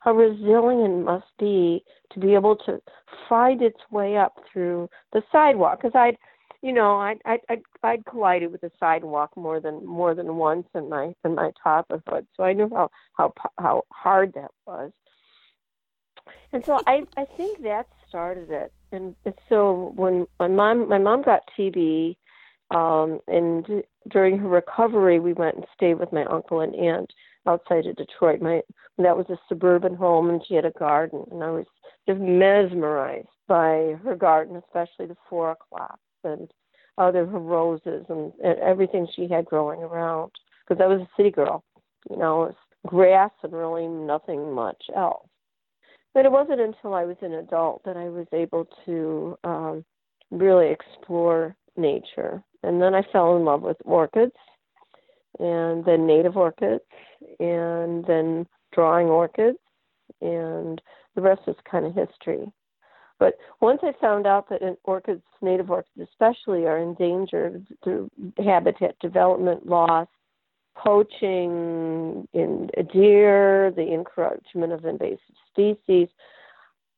how 0.00 0.12
resilient 0.12 0.92
it 0.92 1.04
must 1.04 1.26
be 1.38 1.84
to 2.12 2.20
be 2.20 2.34
able 2.34 2.56
to 2.56 2.80
find 3.28 3.62
its 3.62 3.78
way 3.90 4.16
up 4.16 4.34
through 4.52 4.88
the 5.12 5.22
sidewalk. 5.32 5.80
Because 5.80 5.94
I'd, 5.94 6.16
you 6.62 6.72
know, 6.72 6.98
I'd, 6.98 7.18
I'd 7.24 7.62
I'd 7.82 8.04
collided 8.06 8.50
with 8.50 8.60
the 8.60 8.70
sidewalk 8.80 9.30
more 9.36 9.60
than 9.60 9.84
more 9.84 10.14
than 10.14 10.36
once 10.36 10.66
in 10.74 10.88
my 10.88 11.14
in 11.24 11.34
my 11.34 11.52
childhood, 11.62 12.26
so 12.36 12.42
I 12.42 12.52
knew 12.52 12.70
how 12.72 12.90
how 13.14 13.32
how 13.58 13.82
hard 13.90 14.32
that 14.34 14.50
was. 14.66 14.90
And 16.54 16.64
so 16.64 16.80
I 16.86 17.02
I 17.16 17.24
think 17.36 17.62
that 17.64 17.88
started 18.08 18.48
it. 18.50 18.72
And, 18.92 19.16
so 19.48 19.92
when 19.96 20.28
my 20.38 20.46
mom 20.46 20.88
my 20.88 20.98
mom 20.98 21.22
got 21.22 21.50
TB, 21.58 22.16
um, 22.70 23.18
and 23.26 23.82
during 24.08 24.38
her 24.38 24.48
recovery, 24.48 25.18
we 25.18 25.32
went 25.32 25.56
and 25.56 25.66
stayed 25.74 25.98
with 25.98 26.12
my 26.12 26.24
uncle 26.26 26.60
and 26.60 26.72
aunt 26.76 27.12
outside 27.44 27.86
of 27.86 27.96
Detroit. 27.96 28.40
My 28.40 28.62
that 28.98 29.16
was 29.16 29.26
a 29.30 29.38
suburban 29.48 29.96
home, 29.96 30.30
and 30.30 30.40
she 30.46 30.54
had 30.54 30.64
a 30.64 30.70
garden, 30.70 31.24
and 31.32 31.42
I 31.42 31.50
was 31.50 31.66
just 32.08 32.20
mesmerized 32.20 33.26
by 33.48 33.96
her 34.04 34.14
garden, 34.16 34.54
especially 34.56 35.06
the 35.06 35.16
four 35.28 35.50
o'clocks 35.50 35.98
and 36.22 36.48
other 36.98 37.26
her 37.26 37.38
roses 37.40 38.06
and, 38.08 38.32
and 38.44 38.60
everything 38.60 39.08
she 39.16 39.26
had 39.26 39.44
growing 39.44 39.82
around. 39.82 40.30
Because 40.68 40.80
I 40.80 40.86
was 40.86 41.00
a 41.00 41.08
city 41.16 41.32
girl, 41.32 41.64
you 42.08 42.16
know, 42.16 42.54
grass 42.86 43.32
and 43.42 43.52
really 43.52 43.88
nothing 43.88 44.52
much 44.52 44.84
else. 44.94 45.26
But 46.14 46.24
it 46.24 46.32
wasn't 46.32 46.60
until 46.60 46.94
I 46.94 47.04
was 47.04 47.16
an 47.20 47.34
adult 47.34 47.84
that 47.84 47.96
I 47.96 48.08
was 48.08 48.26
able 48.32 48.66
to 48.86 49.36
um, 49.44 49.84
really 50.30 50.70
explore 50.70 51.56
nature 51.76 52.42
and 52.64 52.80
then 52.80 52.94
I 52.94 53.02
fell 53.12 53.36
in 53.36 53.44
love 53.44 53.62
with 53.62 53.76
orchids, 53.84 54.32
and 55.38 55.84
then 55.84 56.06
native 56.06 56.36
orchids, 56.36 56.82
and 57.38 58.04
then 58.06 58.46
drawing 58.72 59.08
orchids, 59.08 59.58
and 60.20 60.80
the 61.14 61.20
rest 61.20 61.42
is 61.46 61.56
kind 61.70 61.84
of 61.84 61.94
history. 61.94 62.50
But 63.18 63.34
once 63.60 63.80
I 63.82 63.92
found 64.00 64.26
out 64.26 64.48
that 64.48 64.76
orchids, 64.84 65.22
native 65.42 65.70
orchids 65.70 66.08
especially, 66.10 66.66
are 66.66 66.78
endangered 66.78 67.66
through 67.82 68.10
habitat 68.42 68.98
development 68.98 69.66
loss, 69.66 70.08
poaching 70.76 72.26
in 72.32 72.70
deer, 72.92 73.72
the 73.74 73.92
encroachment 73.92 74.72
of 74.72 74.84
invasive 74.84 75.18
species, 75.50 76.08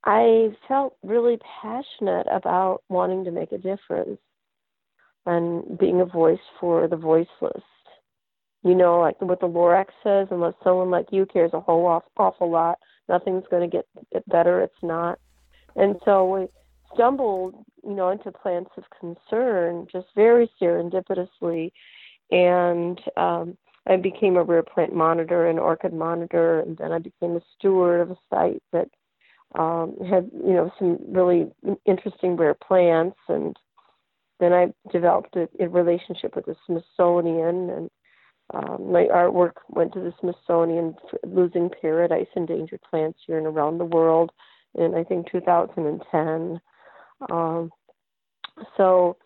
I 0.04 0.56
felt 0.68 0.96
really 1.02 1.38
passionate 1.60 2.26
about 2.30 2.82
wanting 2.88 3.24
to 3.24 3.30
make 3.30 3.52
a 3.52 3.58
difference 3.58 4.20
and 5.26 5.76
being 5.78 6.00
a 6.00 6.06
voice 6.06 6.38
for 6.60 6.86
the 6.86 6.96
voiceless. 6.96 7.62
You 8.62 8.74
know, 8.74 9.00
like 9.00 9.20
what 9.20 9.40
the 9.40 9.48
Lorax 9.48 9.86
says, 10.02 10.28
unless 10.30 10.54
someone 10.62 10.90
like 10.90 11.06
you 11.10 11.26
cares 11.26 11.50
a 11.52 11.60
whole 11.60 12.02
awful, 12.16 12.50
lot, 12.50 12.78
nothing's 13.08 13.44
going 13.50 13.68
to 13.68 13.76
get, 13.76 13.86
get 14.12 14.28
better. 14.28 14.60
It's 14.62 14.82
not. 14.82 15.18
And 15.74 15.96
so 16.04 16.24
we 16.24 16.46
stumbled, 16.94 17.54
you 17.84 17.94
know, 17.94 18.10
into 18.10 18.32
plants 18.32 18.70
of 18.76 18.84
concern 18.98 19.86
just 19.90 20.06
very 20.14 20.50
serendipitously. 20.60 21.70
And 22.30 23.00
um, 23.16 23.56
I 23.86 23.96
became 23.96 24.36
a 24.36 24.42
rare 24.42 24.62
plant 24.62 24.94
monitor 24.94 25.48
and 25.48 25.58
orchid 25.58 25.92
monitor, 25.92 26.60
and 26.60 26.76
then 26.76 26.92
I 26.92 26.98
became 26.98 27.36
a 27.36 27.42
steward 27.56 28.00
of 28.00 28.10
a 28.10 28.16
site 28.30 28.62
that 28.72 28.88
um, 29.54 29.96
had, 30.08 30.30
you 30.32 30.54
know, 30.54 30.72
some 30.78 30.98
really 31.08 31.50
interesting 31.86 32.36
rare 32.36 32.54
plants 32.54 33.18
and 33.28 33.56
then 34.38 34.52
I 34.52 34.72
developed 34.92 35.36
a, 35.36 35.48
a 35.60 35.68
relationship 35.68 36.36
with 36.36 36.46
the 36.46 36.56
Smithsonian, 36.66 37.70
and 37.70 37.90
um, 38.54 38.92
my 38.92 39.04
artwork 39.04 39.52
went 39.68 39.92
to 39.94 40.00
the 40.00 40.12
Smithsonian, 40.20 40.94
losing 41.24 41.70
paradise 41.80 42.26
endangered 42.36 42.80
plants 42.88 43.18
here 43.26 43.38
and 43.38 43.46
around 43.46 43.78
the 43.78 43.84
world 43.84 44.30
in 44.74 44.94
I 44.94 45.04
think 45.04 45.30
2010. 45.30 46.60
Um, 47.30 47.70
so 48.76 49.16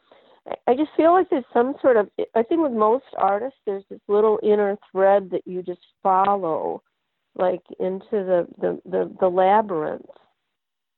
I 0.67 0.75
just 0.75 0.91
feel 0.97 1.13
like 1.13 1.31
there's 1.31 1.45
some 1.53 1.75
sort 1.81 1.97
of 1.97 2.09
I 2.35 2.43
think 2.43 2.63
with 2.63 2.73
most 2.73 3.05
artists 3.17 3.59
there's 3.67 3.85
this 3.91 4.01
little 4.09 4.39
inner 4.43 4.77
thread 4.91 5.31
that 5.31 5.43
you 5.47 5.63
just 5.63 5.81
follow, 6.03 6.83
like 7.35 7.63
into 7.79 8.05
the 8.11 8.47
the 8.59 8.81
the, 8.85 9.17
the 9.21 9.29
labyrinth, 9.29 10.07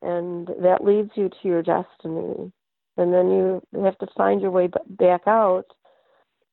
and 0.00 0.48
that 0.62 0.84
leads 0.84 1.10
you 1.14 1.28
to 1.28 1.48
your 1.48 1.62
destiny 1.62 2.52
and 2.96 3.12
then 3.12 3.30
you 3.30 3.62
have 3.82 3.98
to 3.98 4.06
find 4.16 4.40
your 4.40 4.50
way 4.50 4.68
back 4.86 5.22
out 5.26 5.66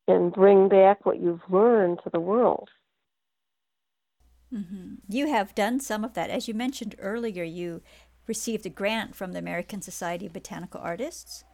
and 0.08 0.32
bring 0.32 0.68
back 0.68 1.04
what 1.04 1.20
you've 1.20 1.42
learned 1.50 2.00
to 2.02 2.10
the 2.10 2.20
world. 2.20 2.68
Mm-hmm. 4.52 4.94
You 5.08 5.28
have 5.28 5.54
done 5.54 5.78
some 5.80 6.04
of 6.04 6.14
that. 6.14 6.30
As 6.30 6.48
you 6.48 6.54
mentioned 6.54 6.96
earlier, 6.98 7.44
you 7.44 7.82
received 8.26 8.66
a 8.66 8.70
grant 8.70 9.14
from 9.14 9.32
the 9.32 9.38
American 9.38 9.82
Society 9.82 10.26
of 10.26 10.32
Botanical 10.32 10.80
Artists 10.80 11.44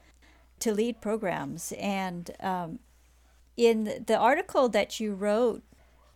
to 0.60 0.72
lead 0.72 1.00
programs. 1.00 1.72
And 1.78 2.30
um, 2.40 2.78
in 3.56 4.04
the 4.06 4.16
article 4.16 4.68
that 4.70 5.00
you 5.00 5.14
wrote, 5.14 5.62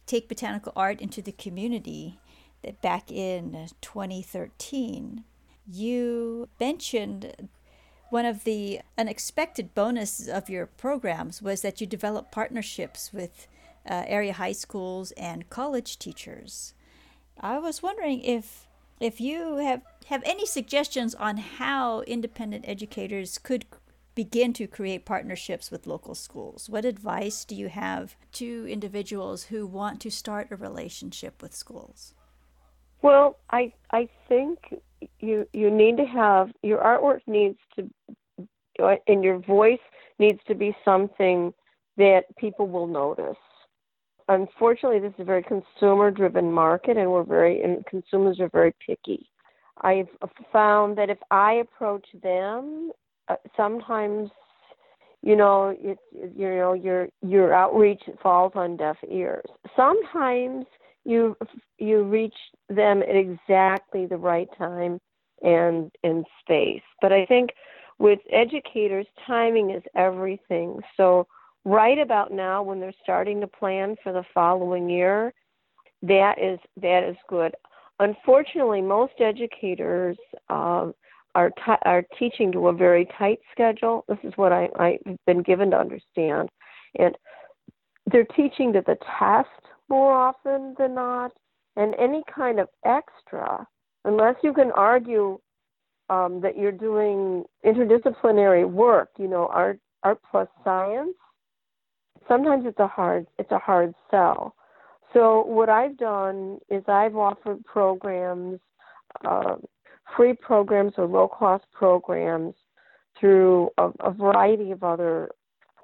Take 0.07 0.29
Botanical 0.29 0.73
Art 0.75 1.01
into 1.01 1.23
the 1.23 1.33
Community, 1.33 2.19
that 2.63 2.83
back 2.83 3.11
in 3.11 3.69
2013, 3.81 5.25
you 5.67 6.49
mentioned 6.59 7.49
one 8.11 8.25
of 8.25 8.45
the 8.45 8.81
unexpected 8.99 9.75
bonuses 9.75 10.29
of 10.29 10.51
your 10.51 10.67
programs 10.67 11.41
was 11.41 11.63
that 11.63 11.81
you 11.81 11.87
developed 11.87 12.33
partnerships 12.33 13.13
with 13.13 13.47
uh, 13.89 14.05
area 14.07 14.33
high 14.33 14.53
schools 14.53 15.13
and 15.13 15.49
college 15.49 15.99
teachers. 15.99 16.75
I 17.41 17.59
was 17.59 17.83
wondering 17.83 18.21
if 18.21 18.67
if 19.01 19.21
you 19.21 19.57
have 19.57 19.83
have 20.07 20.23
any 20.27 20.45
suggestions 20.45 21.15
on 21.15 21.39
how 21.39 22.03
independent 22.03 22.65
educators 22.69 23.39
could 23.39 23.65
begin 24.15 24.53
to 24.55 24.67
create 24.67 25.05
partnerships 25.05 25.71
with 25.71 25.87
local 25.87 26.15
schools. 26.15 26.69
What 26.69 26.85
advice 26.85 27.45
do 27.45 27.55
you 27.55 27.69
have 27.69 28.17
to 28.33 28.67
individuals 28.69 29.45
who 29.45 29.67
want 29.67 30.01
to 30.01 30.11
start 30.11 30.49
a 30.51 30.57
relationship 30.57 31.43
with 31.43 31.55
schools? 31.55 32.15
Well, 33.03 33.39
I 33.51 33.73
I 33.93 34.09
think 34.29 34.59
you 35.21 35.47
you 35.53 35.71
need 35.71 35.97
to 35.97 36.05
have 36.05 36.51
your 36.63 36.79
artwork 36.79 37.21
needs 37.27 37.59
to 37.77 37.89
and 39.07 39.25
your 39.25 39.39
voice 39.39 39.79
needs 40.19 40.41
to 40.47 40.55
be 40.55 40.75
something 40.85 41.53
that 41.97 42.25
people 42.37 42.67
will 42.67 42.87
notice. 42.87 43.37
Unfortunately, 44.29 45.01
this 45.01 45.13
is 45.15 45.21
a 45.21 45.25
very 45.25 45.43
consumer 45.43 46.11
driven 46.11 46.53
market 46.53 46.97
and 46.97 47.11
we're 47.11 47.25
very 47.25 47.63
and 47.63 47.85
consumers 47.87 48.39
are 48.41 48.49
very 48.51 48.75
picky. 48.87 49.29
I've 49.83 50.09
found 50.53 50.99
that 50.99 51.09
if 51.09 51.19
I 51.31 51.55
approach 51.55 52.07
them, 52.23 52.91
uh, 53.31 53.37
sometimes 53.57 54.31
you 55.23 55.37
know 55.37 55.75
it's 55.79 56.01
you 56.13 56.49
know 56.49 56.73
your 56.73 57.09
your 57.23 57.55
outreach 57.55 58.03
falls 58.23 58.53
on 58.55 58.77
deaf 58.77 58.97
ears. 59.09 59.45
Sometimes 59.77 60.67
you 61.05 61.37
you 61.79 62.03
reach 62.05 62.35
them 62.69 63.03
at 63.03 63.17
exactly 63.17 64.07
the 64.07 64.17
right 64.17 64.49
time 64.59 64.99
and 65.43 65.91
in 66.03 66.25
space. 66.41 66.83
But 67.01 67.13
I 67.13 67.25
think 67.27 67.51
with 67.99 68.21
educators, 68.33 69.07
timing 69.27 69.71
is 69.71 69.83
everything. 69.95 70.81
So 70.97 71.27
right 71.65 71.99
about 71.99 72.33
now, 72.33 72.63
when 72.63 72.81
they're 72.81 72.93
starting 73.03 73.41
to 73.41 73.47
plan 73.47 73.97
for 74.03 74.13
the 74.13 74.25
following 74.35 74.89
year, 74.89 75.33
that 76.03 76.39
is 76.41 76.59
that 76.81 77.05
is 77.05 77.17
good. 77.29 77.55
Unfortunately, 77.99 78.81
most 78.81 79.13
educators 79.21 80.17
um, 80.49 80.95
are 81.35 81.51
t- 81.51 81.83
are 81.85 82.05
teaching 82.19 82.53
to 82.53 82.69
a 82.69 82.73
very 82.73 83.07
tight 83.19 83.39
schedule. 83.53 84.05
This 84.09 84.19
is 84.25 84.33
what 84.37 84.53
I, 84.53 84.69
I've 84.79 85.17
been 85.27 85.43
given 85.43 85.71
to 85.71 85.79
understand, 85.79 86.49
and 86.99 87.17
they're 88.11 88.25
teaching 88.25 88.73
to 88.73 88.83
the 88.87 88.97
test 89.19 89.49
more 89.89 90.13
often 90.13 90.75
than 90.79 90.95
not, 90.95 91.33
and 91.77 91.95
any 91.99 92.23
kind 92.35 92.59
of 92.61 92.69
extra, 92.85 93.67
unless 94.05 94.37
you 94.43 94.53
can 94.53 94.71
argue 94.73 95.39
um, 96.09 96.41
that 96.41 96.59
you're 96.59 96.73
doing 96.73 97.45
interdisciplinary 97.65 98.69
work, 98.69 99.11
you 99.19 99.29
know, 99.29 99.47
art 99.53 99.79
art 100.03 100.19
plus 100.31 100.49
science. 100.65 101.15
Sometimes 102.27 102.65
it's 102.67 102.79
a 102.79 102.87
hard 102.87 103.27
it's 103.39 103.53
a 103.53 103.59
hard 103.59 103.95
sell. 104.11 104.55
So 105.13 105.45
what 105.45 105.69
I've 105.69 105.97
done 105.97 106.59
is 106.69 106.85
I've 106.87 107.17
offered 107.17 107.65
programs, 107.65 108.61
uh, 109.25 109.57
free 110.17 110.35
programs 110.35 110.95
or 110.97 111.07
low 111.07 111.29
cost 111.29 111.65
programs 111.73 112.55
through 113.19 113.71
a, 113.79 113.91
a 114.01 114.11
variety 114.11 114.71
of 114.71 114.83
other 114.83 115.31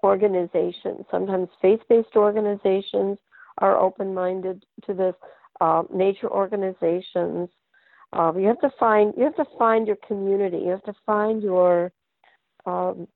organizations. 0.03 1.05
Sometimes 1.11 1.49
faith 1.61 1.81
based 1.89 2.17
organizations 2.17 3.19
are 3.59 3.79
open 3.79 4.15
minded 4.15 4.65
to 4.87 4.95
this. 4.95 5.15
Uh, 5.59 5.85
nature 5.91 6.31
organizations. 6.31 7.49
Uh, 8.13 8.31
you 8.37 8.47
have 8.47 8.61
to 8.61 8.71
find 8.79 9.15
you 9.17 9.25
have 9.25 9.37
to 9.37 9.47
find 9.59 9.87
your 9.87 9.97
community. 10.07 10.59
You 10.59 10.69
have 10.69 10.83
to 10.83 10.95
find 11.07 11.43
your 11.43 11.93
um, 12.67 13.09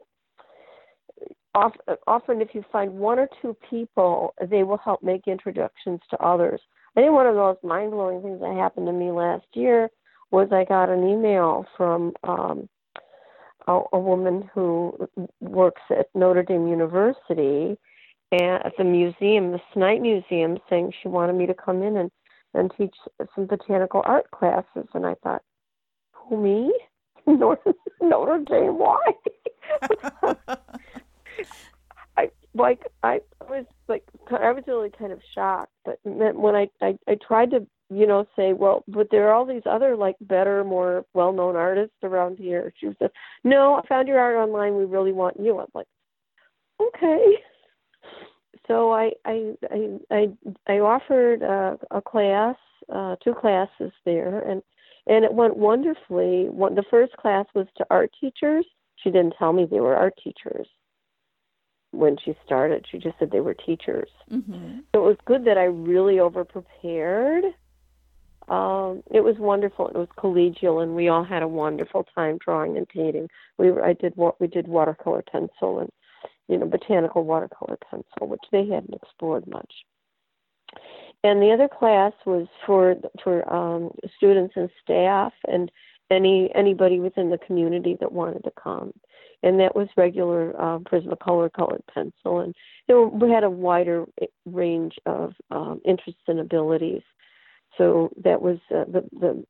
often 1.54 2.40
if 2.40 2.54
you 2.54 2.64
find 2.72 2.92
one 2.92 3.18
or 3.18 3.28
two 3.42 3.54
people, 3.68 4.34
they 4.48 4.62
will 4.62 4.78
help 4.78 5.02
make 5.02 5.26
introductions 5.26 6.00
to 6.08 6.18
others. 6.18 6.60
I 6.96 7.00
think 7.00 7.12
one 7.12 7.26
of 7.26 7.34
the 7.34 7.40
most 7.40 7.62
mind 7.62 7.90
blowing 7.90 8.22
things 8.22 8.40
that 8.40 8.56
happened 8.56 8.86
to 8.86 8.92
me 8.92 9.10
last 9.10 9.46
year 9.52 9.90
was 10.30 10.48
I 10.52 10.64
got 10.64 10.88
an 10.88 11.06
email 11.08 11.66
from 11.76 12.12
um, 12.24 12.68
a, 13.66 13.80
a 13.92 13.98
woman 13.98 14.48
who 14.54 15.08
works 15.40 15.82
at 15.90 16.06
Notre 16.14 16.42
Dame 16.42 16.68
University 16.68 17.76
and 18.32 18.64
at 18.64 18.72
the 18.78 18.84
museum, 18.84 19.52
the 19.52 19.60
Snite 19.72 20.00
Museum, 20.00 20.58
saying 20.68 20.92
she 21.02 21.08
wanted 21.08 21.34
me 21.34 21.46
to 21.46 21.54
come 21.54 21.82
in 21.82 21.96
and, 21.96 22.10
and 22.54 22.72
teach 22.78 22.94
some 23.34 23.46
botanical 23.46 24.02
art 24.04 24.30
classes. 24.30 24.86
And 24.94 25.04
I 25.04 25.14
thought, 25.22 25.42
who, 26.12 26.36
me? 26.36 26.72
Notre, 27.26 27.74
Notre 28.00 28.38
Dame, 28.38 28.78
why? 28.78 28.98
I 32.16 32.30
like 32.54 32.82
I 33.02 33.20
I 34.30 34.52
was 34.52 34.64
really 34.66 34.90
kind 34.90 35.12
of 35.12 35.20
shocked, 35.34 35.72
but 35.84 35.98
when 36.04 36.54
I, 36.54 36.68
I 36.80 36.98
I 37.08 37.16
tried 37.26 37.50
to 37.50 37.66
you 37.90 38.06
know 38.06 38.26
say 38.36 38.52
well, 38.52 38.84
but 38.88 39.08
there 39.10 39.28
are 39.28 39.34
all 39.34 39.46
these 39.46 39.62
other 39.66 39.96
like 39.96 40.16
better, 40.20 40.64
more 40.64 41.04
well-known 41.14 41.56
artists 41.56 41.96
around 42.02 42.38
here. 42.38 42.72
She 42.78 42.90
said, 42.98 43.10
"No, 43.44 43.74
I 43.74 43.86
found 43.86 44.08
your 44.08 44.18
art 44.18 44.36
online. 44.36 44.76
We 44.76 44.84
really 44.84 45.12
want 45.12 45.38
you." 45.38 45.58
I'm 45.58 45.66
like, 45.74 45.86
okay. 46.80 47.36
So 48.68 48.92
I 48.92 49.10
I 49.24 49.54
I 49.70 49.98
I, 50.10 50.28
I 50.68 50.78
offered 50.78 51.42
a, 51.42 51.78
a 51.90 52.00
class, 52.00 52.56
uh, 52.92 53.16
two 53.22 53.34
classes 53.34 53.92
there, 54.04 54.40
and 54.40 54.62
and 55.06 55.24
it 55.24 55.32
went 55.32 55.56
wonderfully. 55.56 56.48
One, 56.48 56.74
the 56.74 56.84
first 56.90 57.16
class 57.16 57.46
was 57.54 57.66
to 57.78 57.86
art 57.90 58.10
teachers. 58.20 58.66
She 58.96 59.10
didn't 59.10 59.34
tell 59.38 59.52
me 59.52 59.64
they 59.64 59.80
were 59.80 59.96
art 59.96 60.14
teachers 60.22 60.68
when 61.92 62.16
she 62.24 62.36
started. 62.44 62.86
She 62.90 62.98
just 62.98 63.18
said 63.18 63.30
they 63.30 63.40
were 63.40 63.54
teachers. 63.54 64.10
Mm-hmm. 64.30 64.80
So 64.94 65.04
it 65.04 65.06
was 65.06 65.16
good 65.24 65.44
that 65.44 65.58
I 65.58 65.64
really 65.64 66.20
over 66.20 66.44
prepared. 66.44 67.44
Um, 68.48 69.02
it 69.10 69.22
was 69.22 69.36
wonderful. 69.38 69.88
It 69.88 69.96
was 69.96 70.08
collegial, 70.18 70.82
and 70.82 70.96
we 70.96 71.08
all 71.08 71.24
had 71.24 71.42
a 71.42 71.48
wonderful 71.48 72.04
time 72.14 72.38
drawing 72.44 72.76
and 72.76 72.88
painting. 72.88 73.28
We 73.58 73.70
were, 73.70 73.84
I 73.84 73.92
did 73.92 74.16
what 74.16 74.40
we 74.40 74.48
did 74.48 74.66
watercolor 74.66 75.22
pencil 75.30 75.78
and 75.80 75.90
you 76.48 76.58
know 76.58 76.66
botanical 76.66 77.24
watercolor 77.24 77.78
pencil, 77.88 78.26
which 78.26 78.40
they 78.50 78.66
hadn't 78.66 78.94
explored 78.94 79.46
much. 79.46 79.72
And 81.22 81.40
the 81.40 81.52
other 81.52 81.68
class 81.68 82.12
was 82.26 82.48
for 82.66 82.96
for 83.22 83.52
um, 83.52 83.92
students 84.16 84.54
and 84.56 84.68
staff 84.82 85.32
and 85.46 85.70
any 86.10 86.50
anybody 86.54 86.98
within 86.98 87.30
the 87.30 87.38
community 87.38 87.96
that 88.00 88.10
wanted 88.10 88.42
to 88.44 88.52
come 88.60 88.92
and 89.42 89.58
that 89.60 89.74
was 89.74 89.88
regular 89.96 90.54
uh, 90.60 90.78
Prismacolor 90.78 91.52
colored 91.52 91.82
pencil. 91.92 92.40
And 92.40 92.54
we 93.20 93.30
had 93.30 93.44
a 93.44 93.50
wider 93.50 94.04
range 94.44 94.94
of 95.06 95.32
um, 95.50 95.80
interests 95.84 96.22
and 96.28 96.40
abilities. 96.40 97.02
So 97.78 98.10
that 98.22 98.42
was 98.42 98.58
uh, 98.70 98.84
the 98.84 99.04
the 99.12 99.44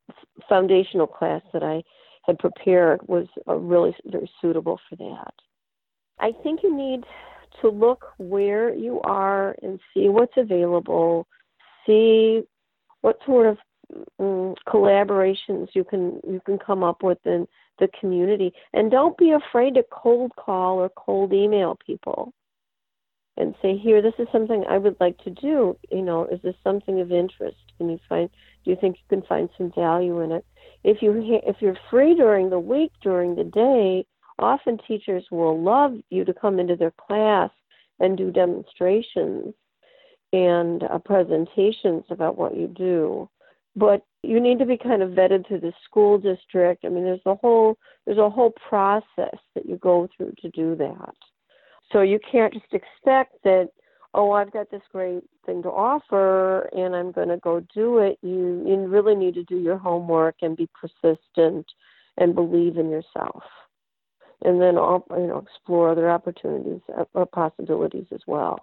foundational 0.48 1.06
class 1.06 1.42
that 1.52 1.62
I 1.62 1.82
had 2.24 2.38
prepared 2.38 3.00
was 3.08 3.26
uh, 3.48 3.54
really 3.54 3.94
very 4.04 4.30
suitable 4.40 4.78
for 4.88 4.96
that. 4.96 5.34
I 6.18 6.32
think 6.42 6.60
you 6.62 6.76
need 6.76 7.04
to 7.62 7.68
look 7.68 8.12
where 8.18 8.74
you 8.74 9.00
are 9.02 9.56
and 9.62 9.80
see 9.92 10.08
what's 10.08 10.36
available, 10.36 11.26
see 11.86 12.42
what 13.00 13.18
sort 13.24 13.46
of 13.46 13.58
um, 14.18 14.54
collaborations 14.68 15.68
you 15.74 15.82
can 15.82 16.20
you 16.26 16.40
can 16.44 16.58
come 16.58 16.84
up 16.84 17.02
with 17.02 17.18
and 17.24 17.48
the 17.80 17.88
community. 17.98 18.52
And 18.72 18.90
don't 18.90 19.18
be 19.18 19.32
afraid 19.32 19.74
to 19.74 19.84
cold 19.90 20.32
call 20.36 20.78
or 20.78 20.90
cold 20.90 21.32
email 21.32 21.76
people 21.84 22.32
and 23.36 23.54
say, 23.62 23.76
"Here, 23.76 24.02
this 24.02 24.14
is 24.18 24.28
something 24.30 24.64
I 24.68 24.78
would 24.78 24.96
like 25.00 25.18
to 25.24 25.30
do. 25.30 25.76
You 25.90 26.02
know, 26.02 26.26
is 26.26 26.40
this 26.42 26.56
something 26.62 27.00
of 27.00 27.10
interest? 27.10 27.58
Can 27.78 27.88
you 27.88 27.98
find? 28.08 28.30
Do 28.64 28.70
you 28.70 28.76
think 28.76 28.96
you 28.96 29.16
can 29.16 29.26
find 29.26 29.48
some 29.56 29.72
value 29.72 30.20
in 30.20 30.30
it? 30.32 30.44
If 30.84 31.02
you 31.02 31.12
if 31.44 31.56
you're 31.60 31.78
free 31.90 32.14
during 32.14 32.50
the 32.50 32.60
week, 32.60 32.92
during 33.02 33.34
the 33.34 33.44
day, 33.44 34.06
often 34.38 34.78
teachers 34.86 35.26
will 35.30 35.60
love 35.60 35.94
you 36.10 36.24
to 36.24 36.34
come 36.34 36.60
into 36.60 36.76
their 36.76 36.92
class 36.92 37.50
and 37.98 38.16
do 38.16 38.30
demonstrations 38.30 39.54
and 40.32 40.84
uh, 40.84 40.98
presentations 40.98 42.04
about 42.10 42.38
what 42.38 42.56
you 42.56 42.68
do 42.68 43.28
but 43.76 44.02
you 44.22 44.40
need 44.40 44.58
to 44.58 44.66
be 44.66 44.76
kind 44.76 45.02
of 45.02 45.10
vetted 45.10 45.46
through 45.46 45.60
the 45.60 45.72
school 45.84 46.18
district. 46.18 46.84
I 46.84 46.88
mean, 46.88 47.04
there's 47.04 47.20
a 47.26 47.34
whole 47.34 47.78
there's 48.06 48.18
a 48.18 48.30
whole 48.30 48.52
process 48.68 49.38
that 49.54 49.66
you 49.66 49.76
go 49.76 50.08
through 50.16 50.34
to 50.42 50.50
do 50.50 50.74
that. 50.76 51.14
So 51.92 52.02
you 52.02 52.18
can't 52.30 52.52
just 52.52 52.72
expect 52.72 53.42
that 53.44 53.70
oh, 54.12 54.32
I've 54.32 54.52
got 54.52 54.70
this 54.70 54.82
great 54.90 55.22
thing 55.46 55.62
to 55.62 55.68
offer 55.68 56.62
and 56.72 56.96
I'm 56.96 57.12
going 57.12 57.28
to 57.28 57.36
go 57.36 57.60
do 57.74 57.98
it. 57.98 58.18
You 58.22 58.64
you 58.66 58.76
really 58.86 59.14
need 59.14 59.34
to 59.34 59.44
do 59.44 59.58
your 59.58 59.78
homework 59.78 60.36
and 60.42 60.56
be 60.56 60.68
persistent 60.74 61.66
and 62.16 62.34
believe 62.34 62.76
in 62.76 62.90
yourself. 62.90 63.42
And 64.42 64.60
then 64.60 64.74
you 64.74 65.26
know 65.26 65.44
explore 65.46 65.90
other 65.90 66.10
opportunities 66.10 66.80
uh, 66.96 67.04
or 67.14 67.26
possibilities 67.26 68.06
as 68.12 68.20
well. 68.26 68.58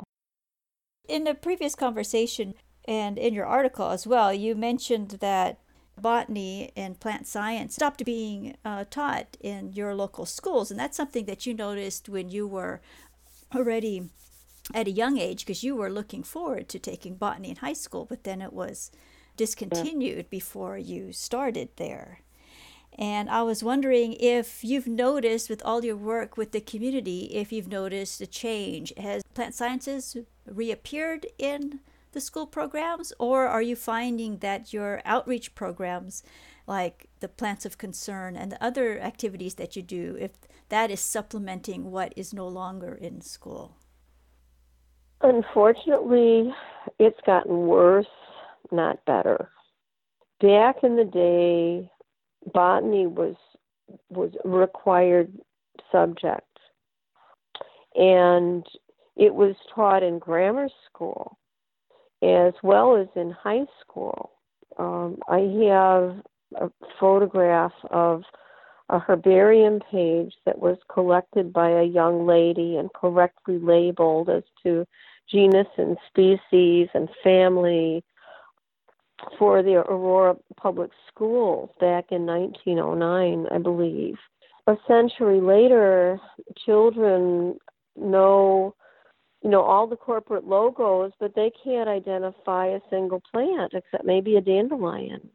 In 1.08 1.26
a 1.28 1.34
previous 1.34 1.76
conversation, 1.76 2.56
and 2.88 3.18
in 3.18 3.34
your 3.34 3.46
article 3.46 3.90
as 3.90 4.08
well, 4.08 4.34
you 4.34 4.56
mentioned 4.56 5.18
that 5.20 5.60
botany 6.00 6.72
and 6.76 7.00
plant 7.00 7.28
science 7.28 7.76
stopped 7.76 8.06
being 8.06 8.56
uh, 8.64 8.86
taught 8.90 9.36
in 9.42 9.74
your 9.74 9.96
local 9.96 10.26
schools. 10.26 10.72
And 10.72 10.80
that's 10.80 10.96
something 10.96 11.26
that 11.26 11.46
you 11.46 11.54
noticed 11.54 12.08
when 12.08 12.30
you 12.30 12.48
were 12.48 12.82
already 13.54 14.10
at 14.74 14.88
a 14.88 14.92
young 14.92 15.18
age 15.18 15.46
because 15.46 15.64
you 15.64 15.76
were 15.76 15.90
looking 15.90 16.24
forward 16.24 16.70
to 16.70 16.80
taking 16.80 17.16
botany 17.16 17.50
in 17.50 17.56
high 17.58 17.74
school, 17.74 18.06
but 18.06 18.24
then 18.24 18.42
it 18.42 18.54
was 18.54 18.92
discontinued 19.36 20.30
before 20.30 20.78
you 20.78 21.12
started 21.12 21.70
there. 21.78 22.22
And 22.98 23.30
I 23.30 23.44
was 23.44 23.64
wondering 23.64 24.14
if 24.14 24.64
you've 24.64 24.88
noticed 24.88 25.50
with 25.50 25.64
all 25.64 25.86
your 25.86 25.96
work 25.96 26.36
with 26.36 26.52
the 26.52 26.62
community, 26.62 27.26
if 27.34 27.52
you've 27.52 27.68
noticed 27.68 28.22
a 28.22 28.28
change. 28.28 28.92
Has 28.98 29.22
plant 29.36 29.54
sciences 29.54 30.18
reappeared 30.46 31.28
in 31.38 31.82
the 32.18 32.22
school 32.22 32.48
programs, 32.48 33.14
or 33.20 33.46
are 33.46 33.62
you 33.62 33.76
finding 33.76 34.40
that 34.40 34.74
your 34.74 35.04
outreach 35.06 35.54
programs, 35.54 36.24
like 36.66 37.06
the 37.20 37.28
plants 37.28 37.64
of 37.64 37.78
concern 37.78 38.36
and 38.36 38.52
the 38.52 38.64
other 38.64 39.00
activities 39.00 39.54
that 39.54 39.76
you 39.76 39.84
do, 39.84 40.18
if 40.20 40.32
that 40.70 40.90
is 40.90 41.00
supplementing 41.00 41.92
what 41.92 42.12
is 42.16 42.34
no 42.34 42.48
longer 42.48 42.96
in 42.96 43.22
school? 43.22 43.76
Unfortunately, 45.22 46.52
it's 46.98 47.20
gotten 47.24 47.68
worse, 47.68 48.16
not 48.72 49.06
better. 49.06 49.52
Back 50.42 50.78
in 50.82 50.96
the 50.96 51.06
day, 51.06 51.92
botany 52.52 53.06
was 53.06 53.36
was 54.10 54.32
a 54.44 54.50
required 54.50 55.32
subject, 55.92 56.58
and 57.94 58.66
it 59.16 59.36
was 59.36 59.56
taught 59.76 60.02
in 60.02 60.18
grammar 60.18 60.68
school 60.90 61.38
as 62.22 62.54
well 62.64 62.96
as 62.96 63.08
in 63.16 63.32
high 63.32 63.66
school. 63.82 64.32
Um, 64.78 65.18
I 65.28 65.40
have 65.70 66.24
a 66.56 66.72
photograph 67.00 67.74
of 67.92 68.24
a 68.90 69.00
herbarium 69.00 69.82
page 69.92 70.34
that 70.46 70.60
was 70.60 70.78
collected 70.92 71.52
by 71.52 71.70
a 71.70 71.84
young 71.84 72.26
lady 72.26 72.78
and 72.78 72.92
correctly 72.94 73.60
labeled 73.60 74.30
as 74.30 74.44
to 74.64 74.86
genus 75.30 75.68
and 75.78 75.98
species 76.08 76.88
and 76.94 77.10
family 77.24 78.04
for 79.38 79.62
the 79.62 79.76
Aurora 79.76 80.36
Public 80.56 80.92
Schools 81.08 81.70
back 81.80 82.06
in 82.12 82.26
1909, 82.26 83.48
I 83.52 83.58
believe. 83.58 84.16
A 84.68 84.76
century 84.88 85.42
later, 85.42 86.20
children 86.66 87.58
know 87.96 88.76
you 89.44 89.50
know 89.50 89.62
all 89.62 89.88
the 89.88 89.96
corporate 89.96 90.48
logos, 90.48 91.12
but 91.20 91.36
they 91.36 91.52
can't 91.64 91.90
identify 91.90 92.68
a 92.68 92.80
single 92.90 93.22
plant 93.32 93.74
except 93.74 94.06
maybe 94.06 94.36
a 94.36 94.42
dandelion. 94.42 95.30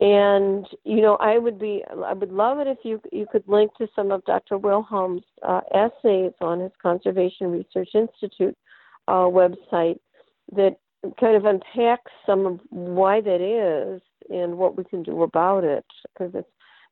And 0.00 0.66
you 0.84 1.00
know, 1.00 1.16
I 1.16 1.38
would 1.38 1.58
be, 1.58 1.84
I 2.04 2.12
would 2.12 2.32
love 2.32 2.58
it 2.58 2.66
if 2.66 2.78
you 2.82 3.00
you 3.12 3.26
could 3.30 3.44
link 3.46 3.72
to 3.78 3.86
some 3.94 4.10
of 4.10 4.24
Dr. 4.24 4.58
Wilhelm's 4.58 5.22
uh, 5.46 5.60
essays 5.72 6.32
on 6.40 6.60
his 6.60 6.72
Conservation 6.82 7.52
Research 7.52 7.90
Institute 7.94 8.56
uh, 9.08 9.28
website 9.28 9.98
that 10.54 10.76
kind 11.20 11.36
of 11.36 11.44
unpacks 11.44 12.10
some 12.26 12.46
of 12.46 12.60
why 12.70 13.20
that 13.20 13.40
is 13.40 14.00
and 14.30 14.56
what 14.56 14.76
we 14.76 14.84
can 14.84 15.02
do 15.02 15.22
about 15.22 15.64
it 15.64 15.84
because 16.12 16.32
it's 16.34 16.48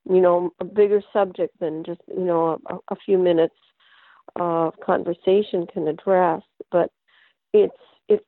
you 0.09 0.21
know 0.21 0.51
a 0.61 0.65
bigger 0.65 1.03
subject 1.13 1.59
than 1.61 1.85
just 1.85 2.01
you 2.09 2.25
know 2.25 2.59
a, 2.67 2.77
a 2.91 2.97
few 3.05 3.19
minutes 3.19 3.55
of 4.37 4.75
conversation 4.81 5.67
can 5.73 5.89
address. 5.89 6.43
But 6.71 6.91
it's 7.53 7.75
it's 8.09 8.25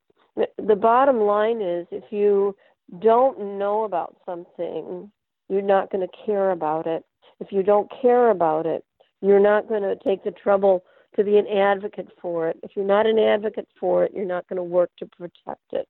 the 0.59 0.77
bottom 0.77 1.21
line 1.21 1.61
is 1.61 1.87
if 1.91 2.05
you 2.11 2.57
don't 3.01 3.59
know 3.59 3.85
about 3.85 4.17
something, 4.27 5.11
you're 5.49 5.62
not 5.62 5.91
going 5.91 6.07
to 6.07 6.27
care 6.27 6.51
about 6.51 6.87
it. 6.87 7.05
If 7.41 7.53
you 7.53 7.62
don't 7.62 7.91
care 8.01 8.31
about 8.31 8.67
it, 8.67 8.85
you're 9.21 9.41
not 9.41 9.69
going 9.69 9.83
to 9.83 9.97
take 10.05 10.25
the 10.25 10.31
trouble 10.31 10.85
to 11.17 11.25
be 11.25 11.37
an 11.37 11.47
advocate 11.47 12.09
for 12.21 12.49
it. 12.49 12.59
If 12.62 12.73
you're 12.75 12.85
not 12.85 13.07
an 13.07 13.19
advocate 13.19 13.69
for 13.79 14.05
it, 14.05 14.12
you're 14.15 14.25
not 14.25 14.49
going 14.49 14.57
to 14.57 14.62
work 14.62 14.91
to 14.99 15.07
protect 15.07 15.73
it. 15.73 15.88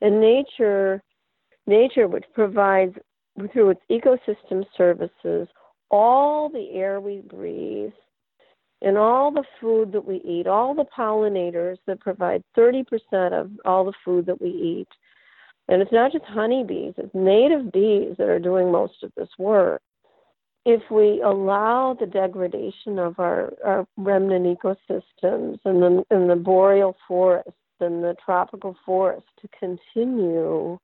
And 0.00 0.20
nature, 0.20 1.02
nature, 1.66 2.08
which 2.08 2.24
provides 2.34 2.96
through 3.52 3.70
its 3.70 3.80
ecosystem 3.90 4.64
services 4.76 5.48
all 5.90 6.48
the 6.48 6.70
air 6.72 7.00
we 7.00 7.20
breathe 7.20 7.92
and 8.82 8.98
all 8.98 9.30
the 9.30 9.44
food 9.60 9.92
that 9.92 10.04
we 10.04 10.16
eat, 10.16 10.46
all 10.46 10.74
the 10.74 10.84
pollinators 10.84 11.78
that 11.86 12.00
provide 12.00 12.42
30% 12.56 12.84
of 13.32 13.50
all 13.64 13.84
the 13.84 13.92
food 14.04 14.26
that 14.26 14.40
we 14.40 14.48
eat. 14.48 14.88
And 15.68 15.82
it's 15.82 15.92
not 15.92 16.12
just 16.12 16.24
honeybees, 16.24 16.94
it's 16.96 17.14
native 17.14 17.72
bees 17.72 18.14
that 18.18 18.28
are 18.28 18.38
doing 18.38 18.70
most 18.70 19.02
of 19.02 19.12
this 19.16 19.28
work. 19.38 19.82
If 20.64 20.82
we 20.90 21.22
allow 21.22 21.96
the 21.98 22.06
degradation 22.06 22.98
of 22.98 23.18
our, 23.18 23.52
our 23.64 23.86
remnant 23.96 24.58
ecosystems 24.58 25.58
and 25.64 25.82
the, 25.82 26.04
and 26.10 26.28
the 26.28 26.36
boreal 26.36 26.96
forests 27.06 27.52
and 27.80 28.02
the 28.02 28.16
tropical 28.24 28.76
forests 28.84 29.28
to 29.42 29.48
continue, 29.58 30.78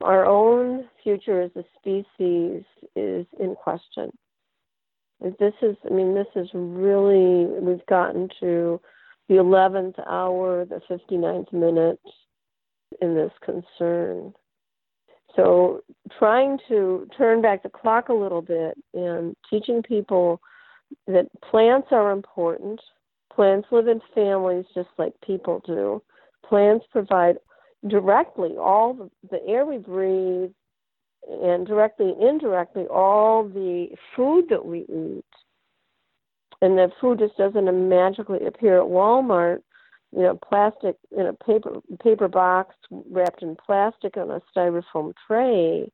our 0.00 0.24
own 0.24 0.84
future 1.02 1.42
as 1.42 1.50
a 1.56 1.64
species 1.78 2.64
is 2.96 3.26
in 3.38 3.54
question. 3.56 4.10
This 5.38 5.54
is, 5.62 5.76
I 5.86 5.92
mean, 5.92 6.14
this 6.14 6.26
is 6.36 6.48
really, 6.52 7.46
we've 7.60 7.86
gotten 7.86 8.28
to 8.40 8.80
the 9.28 9.36
11th 9.36 9.98
hour, 10.06 10.66
the 10.66 10.80
59th 10.90 11.50
minute 11.52 12.00
in 13.00 13.14
this 13.14 13.32
concern. 13.42 14.34
So, 15.34 15.82
trying 16.18 16.58
to 16.68 17.08
turn 17.16 17.40
back 17.40 17.62
the 17.62 17.70
clock 17.70 18.10
a 18.10 18.14
little 18.14 18.42
bit 18.42 18.76
and 18.92 19.34
teaching 19.48 19.82
people 19.82 20.40
that 21.06 21.26
plants 21.50 21.88
are 21.90 22.12
important. 22.12 22.80
Plants 23.32 23.66
live 23.72 23.88
in 23.88 24.00
families 24.14 24.66
just 24.74 24.90
like 24.98 25.12
people 25.26 25.62
do. 25.66 26.02
Plants 26.46 26.84
provide 26.92 27.38
directly 27.88 28.56
all 28.58 28.94
the, 28.94 29.10
the 29.30 29.44
air 29.46 29.64
we 29.64 29.78
breathe, 29.78 30.50
and 31.28 31.66
directly 31.66 32.14
indirectly 32.20 32.84
all 32.86 33.44
the 33.44 33.88
food 34.14 34.46
that 34.50 34.64
we 34.64 34.80
eat. 34.80 35.24
And 36.60 36.78
the 36.78 36.90
food 37.00 37.18
just 37.18 37.36
doesn't 37.36 37.88
magically 37.88 38.46
appear 38.46 38.80
at 38.80 38.86
Walmart, 38.86 39.60
you 40.12 40.22
know, 40.22 40.38
plastic 40.48 40.96
in 41.16 41.26
a 41.26 41.32
paper 41.32 41.80
paper 42.02 42.28
box 42.28 42.74
wrapped 42.90 43.42
in 43.42 43.56
plastic 43.56 44.16
on 44.16 44.30
a 44.30 44.40
styrofoam 44.54 45.12
tray. 45.26 45.90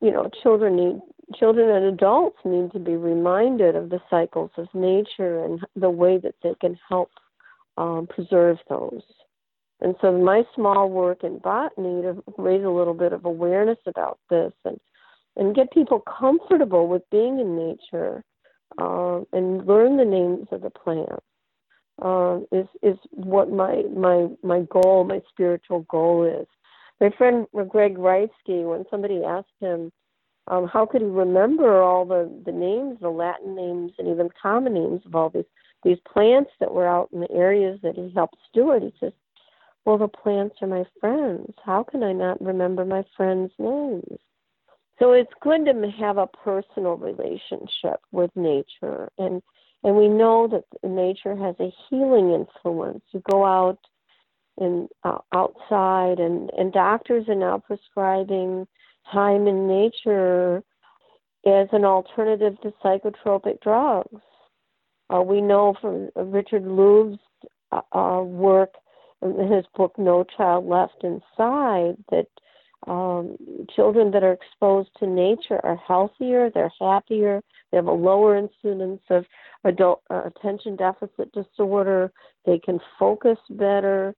You 0.00 0.10
know, 0.12 0.30
children 0.42 0.76
need 0.76 1.00
children 1.34 1.68
and 1.68 1.86
adults 1.86 2.38
need 2.44 2.72
to 2.72 2.78
be 2.78 2.96
reminded 2.96 3.76
of 3.76 3.90
the 3.90 4.00
cycles 4.08 4.50
of 4.56 4.68
nature 4.72 5.44
and 5.44 5.60
the 5.76 5.90
way 5.90 6.18
that 6.18 6.36
they 6.42 6.54
can 6.60 6.78
help 6.88 7.10
um, 7.76 8.06
preserve 8.08 8.58
those. 8.68 9.02
And 9.80 9.94
so 10.00 10.10
my 10.12 10.42
small 10.54 10.90
work 10.90 11.22
in 11.22 11.38
botany 11.38 12.02
to 12.02 12.22
raise 12.36 12.64
a 12.64 12.70
little 12.70 12.94
bit 12.94 13.12
of 13.12 13.24
awareness 13.24 13.78
about 13.86 14.18
this 14.30 14.52
and 14.64 14.78
and 15.36 15.54
get 15.54 15.70
people 15.70 16.00
comfortable 16.00 16.88
with 16.88 17.08
being 17.10 17.38
in 17.38 17.56
nature 17.56 18.24
uh, 18.82 19.20
and 19.32 19.64
learn 19.66 19.96
the 19.96 20.04
names 20.04 20.48
of 20.50 20.62
the 20.62 20.70
plants 20.70 21.24
uh, 22.02 22.38
is 22.52 22.66
is 22.82 22.96
what 23.10 23.50
my 23.50 23.82
my 23.94 24.28
my 24.42 24.62
goal, 24.70 25.04
my 25.04 25.20
spiritual 25.30 25.80
goal 25.90 26.24
is. 26.24 26.46
My 27.00 27.10
friend 27.16 27.46
Greg 27.68 27.96
Reitsky, 27.96 28.68
when 28.68 28.84
somebody 28.90 29.22
asked 29.24 29.46
him 29.60 29.92
um, 30.48 30.66
how 30.66 30.86
could 30.86 31.02
he 31.02 31.06
remember 31.06 31.82
all 31.82 32.04
the 32.04 32.30
the 32.44 32.52
names, 32.52 32.98
the 33.00 33.10
Latin 33.10 33.54
names, 33.54 33.92
and 33.98 34.08
even 34.08 34.28
common 34.40 34.74
names 34.74 35.02
of 35.06 35.14
all 35.14 35.30
these 35.30 35.44
these 35.84 35.98
plants 36.12 36.50
that 36.60 36.72
were 36.72 36.88
out 36.88 37.08
in 37.12 37.20
the 37.20 37.30
areas 37.30 37.78
that 37.82 37.94
he 37.94 38.10
helped 38.14 38.36
steward, 38.48 38.82
he 38.82 38.92
says, 38.98 39.12
well, 39.88 39.96
the 39.96 40.06
plants 40.06 40.56
are 40.60 40.68
my 40.68 40.84
friends. 41.00 41.54
How 41.64 41.82
can 41.82 42.02
I 42.02 42.12
not 42.12 42.42
remember 42.42 42.84
my 42.84 43.04
friends' 43.16 43.52
names? 43.58 44.18
So 44.98 45.12
it's 45.12 45.32
good 45.40 45.64
to 45.64 45.90
have 45.98 46.18
a 46.18 46.26
personal 46.26 46.98
relationship 46.98 47.98
with 48.12 48.30
nature, 48.36 49.08
and 49.16 49.40
and 49.82 49.96
we 49.96 50.08
know 50.08 50.46
that 50.48 50.64
nature 50.86 51.34
has 51.34 51.54
a 51.58 51.72
healing 51.88 52.32
influence. 52.32 53.02
You 53.12 53.22
go 53.30 53.46
out 53.46 53.78
and 54.58 54.90
uh, 55.04 55.20
outside, 55.32 56.20
and 56.20 56.50
and 56.50 56.70
doctors 56.70 57.26
are 57.26 57.34
now 57.34 57.56
prescribing 57.58 58.68
time 59.10 59.46
in 59.46 59.66
nature 59.66 60.62
as 61.46 61.68
an 61.72 61.86
alternative 61.86 62.60
to 62.60 62.74
psychotropic 62.84 63.62
drugs. 63.62 64.20
Uh, 65.08 65.22
we 65.22 65.40
know 65.40 65.74
from 65.80 66.10
Richard 66.14 66.66
Louv's 66.66 67.18
uh, 67.72 67.80
uh 67.96 68.22
work 68.22 68.74
his 69.22 69.64
book 69.76 69.98
No 69.98 70.24
Child 70.36 70.66
Left 70.66 71.02
Inside 71.02 71.96
that 72.10 72.26
um, 72.86 73.36
children 73.74 74.10
that 74.12 74.22
are 74.22 74.32
exposed 74.32 74.90
to 74.98 75.06
nature 75.06 75.60
are 75.64 75.76
healthier, 75.76 76.50
they're 76.50 76.72
happier, 76.80 77.42
they 77.70 77.76
have 77.76 77.86
a 77.86 77.92
lower 77.92 78.36
incidence 78.36 79.02
of 79.10 79.24
adult 79.64 80.02
uh, 80.10 80.22
attention 80.26 80.76
deficit 80.76 81.32
disorder, 81.32 82.12
they 82.46 82.58
can 82.58 82.78
focus 82.98 83.38
better, 83.50 84.14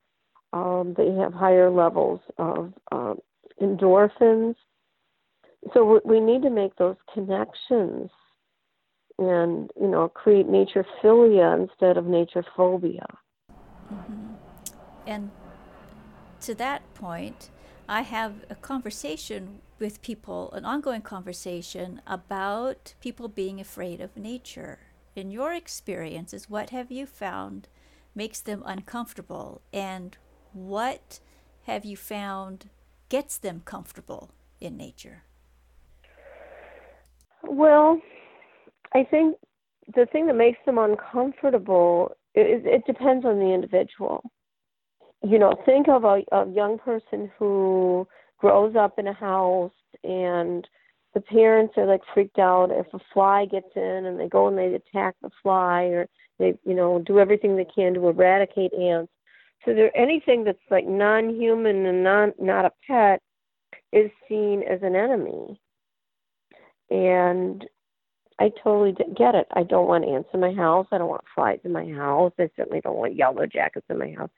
um, 0.53 0.95
they 0.97 1.11
have 1.13 1.33
higher 1.33 1.71
levels 1.71 2.21
of 2.37 2.73
um, 2.93 3.19
endorphins. 3.63 4.57
So 5.73 6.01
we 6.05 6.21
need 6.21 6.43
to 6.43 6.51
make 6.51 6.77
those 6.77 6.97
connections 7.15 8.11
and 9.19 9.71
you 9.79 9.89
know 9.89 10.09
create 10.09 10.49
nature 10.49 10.85
philia 11.03 11.61
instead 11.61 11.97
of 11.97 12.07
nature 12.07 12.45
phobia. 12.57 13.07
Mm-hmm. 13.93 14.30
And 15.11 15.33
to 16.43 16.55
that 16.55 16.83
point, 16.95 17.51
I 17.89 18.03
have 18.03 18.45
a 18.49 18.55
conversation 18.55 19.59
with 19.81 20.03
people, 20.03 20.53
an 20.53 20.65
ongoing 20.65 21.03
conversation 21.03 22.01
about 22.07 22.95
people 23.01 23.27
being 23.27 23.61
afraid 23.61 24.01
of 24.01 24.17
nature. 24.17 24.79
In 25.17 25.33
your 25.33 25.53
experiences, 25.53 26.49
what 26.49 26.71
have 26.71 26.93
you 26.93 27.07
found 27.07 27.67
makes 28.15 28.41
them 28.41 28.63
uncomfortable, 28.65 29.63
and 29.73 30.17
what 30.53 31.19
have 31.65 31.85
you 31.85 31.97
found 31.97 32.71
gets 33.09 33.37
them 33.37 33.63
comfortable 33.65 34.31
in 34.61 34.77
nature? 34.77 35.25
Well, 37.43 38.01
I 38.95 39.03
think 39.03 39.37
the 39.93 40.07
thing 40.07 40.29
that 40.29 40.37
makes 40.37 40.59
them 40.65 40.79
uncomfortable 40.79 42.13
is 42.37 42.63
it 42.65 42.87
depends 42.87 43.25
on 43.25 43.41
the 43.41 43.53
individual 43.53 44.31
you 45.23 45.39
know, 45.39 45.55
think 45.67 45.89
of 45.89 46.05
a, 46.05 46.23
a 46.33 46.49
young 46.51 46.79
person 46.79 47.31
who 47.39 48.07
grows 48.39 48.75
up 48.77 48.99
in 48.99 49.07
a 49.07 49.13
house 49.13 49.73
and 50.03 50.67
the 51.15 51.21
parents 51.21 51.75
are 51.77 51.87
like 51.87 52.01
freaked 52.15 52.39
out 52.39 52.71
if 52.71 52.87
a 52.95 52.99
fly 53.13 53.45
gets 53.45 53.69
in 53.77 54.07
and 54.07 54.19
they 54.19 54.29
go 54.29 54.49
and 54.49 54.57
they 54.57 54.75
attack 54.75 55.17
the 55.23 55.31
fly 55.43 55.83
or 55.85 56.09
they, 56.39 56.55
you 56.65 56.75
know, 56.75 57.01
do 57.01 57.19
everything 57.19 57.57
they 57.57 57.67
can 57.67 57.95
to 57.95 58.09
eradicate 58.09 58.73
ants. 58.73 59.13
So 59.65 59.75
there 59.75 59.95
anything 59.97 60.45
that's 60.45 60.59
like 60.71 60.87
non-human 60.87 61.85
and 61.85 62.03
non 62.03 62.33
not 62.39 62.65
a 62.65 62.73
pet 62.87 63.21
is 63.93 64.11
seen 64.29 64.63
as 64.63 64.81
an 64.83 64.97
enemy. 64.97 65.61
And 66.89 67.67
I 68.39 68.51
totally 68.65 68.97
get 69.17 69.35
it. 69.35 69.47
I 69.55 69.65
don't 69.65 69.87
want 69.87 70.07
ants 70.07 70.31
in 70.33 70.41
my 70.41 70.55
house. 70.55 70.87
I 70.91 70.99
don't 70.99 71.11
want 71.11 71.25
flies 71.35 71.59
in 71.63 71.73
my 71.73 71.87
house. 71.91 72.33
I 72.39 72.49
certainly 72.57 72.81
don't 72.81 72.97
want 72.97 73.17
yellow 73.17 73.45
jackets 73.45 73.87
in 73.91 73.99
my 73.99 74.15
house. 74.17 74.31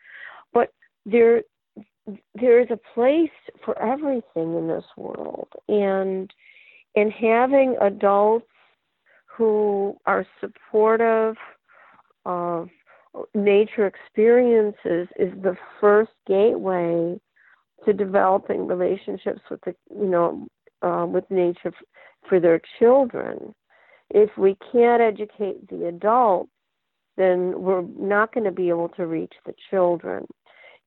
There, 1.05 1.43
there 2.35 2.61
is 2.61 2.69
a 2.71 2.79
place 2.95 3.31
for 3.65 3.81
everything 3.81 4.57
in 4.57 4.69
this 4.69 4.85
world, 4.97 5.49
and 5.69 6.33
and 6.95 7.11
having 7.11 7.77
adults 7.81 8.47
who 9.27 9.97
are 10.05 10.27
supportive 10.41 11.37
of 12.27 12.69
nature 13.35 13.87
experiences 13.87 15.09
is 15.19 15.33
the 15.43 15.57
first 15.81 16.12
gateway 16.27 17.19
to 17.85 17.93
developing 17.93 18.67
relationships 18.67 19.41
with 19.51 19.61
the 19.62 19.75
you 19.91 20.07
know 20.07 20.47
uh, 20.83 21.07
with 21.07 21.25
nature 21.31 21.73
for 22.29 22.41
their 22.41 22.61
children. 22.79 23.55
If 24.11 24.31
we 24.37 24.57
can't 24.71 25.03
educate 25.03 25.69
the 25.69 25.87
adults, 25.87 26.51
then 27.17 27.61
we're 27.62 27.83
not 27.83 28.33
going 28.35 28.45
to 28.45 28.53
be 28.53 28.69
able 28.69 28.91
to 28.91 29.07
reach 29.07 29.33
the 29.47 29.55
children. 29.71 30.27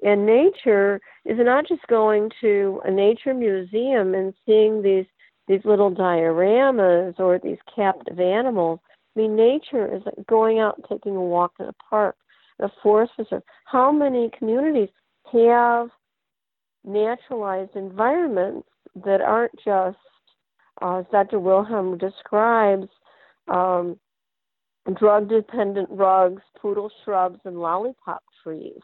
And 0.03 0.25
nature 0.25 0.99
is 1.25 1.37
not 1.39 1.67
just 1.67 1.85
going 1.87 2.29
to 2.41 2.81
a 2.85 2.91
nature 2.91 3.33
museum 3.33 4.13
and 4.13 4.33
seeing 4.45 4.81
these 4.81 5.05
these 5.47 5.61
little 5.63 5.91
dioramas 5.91 7.19
or 7.19 7.39
these 7.39 7.59
captive 7.75 8.19
animals. 8.19 8.79
I 9.15 9.21
mean, 9.21 9.35
nature 9.35 9.85
is 9.93 10.01
like 10.05 10.25
going 10.27 10.59
out 10.59 10.77
and 10.77 10.85
taking 10.89 11.15
a 11.15 11.21
walk 11.21 11.53
in 11.59 11.67
a 11.67 11.73
park, 11.87 12.15
a 12.59 12.69
forest 12.81 13.13
reserve. 13.19 13.43
How 13.65 13.91
many 13.91 14.31
communities 14.37 14.89
have 15.31 15.89
naturalized 16.83 17.75
environments 17.75 18.67
that 19.03 19.21
aren't 19.21 19.55
just, 19.63 19.97
uh, 20.81 20.97
as 20.97 21.05
Dr. 21.11 21.39
Wilhelm 21.39 21.97
describes, 21.97 22.87
um, 23.47 23.99
drug 24.93 25.29
dependent 25.29 25.89
rugs, 25.89 26.41
poodle 26.59 26.91
shrubs, 27.03 27.39
and 27.45 27.59
lollipop 27.59 28.23
trees. 28.43 28.79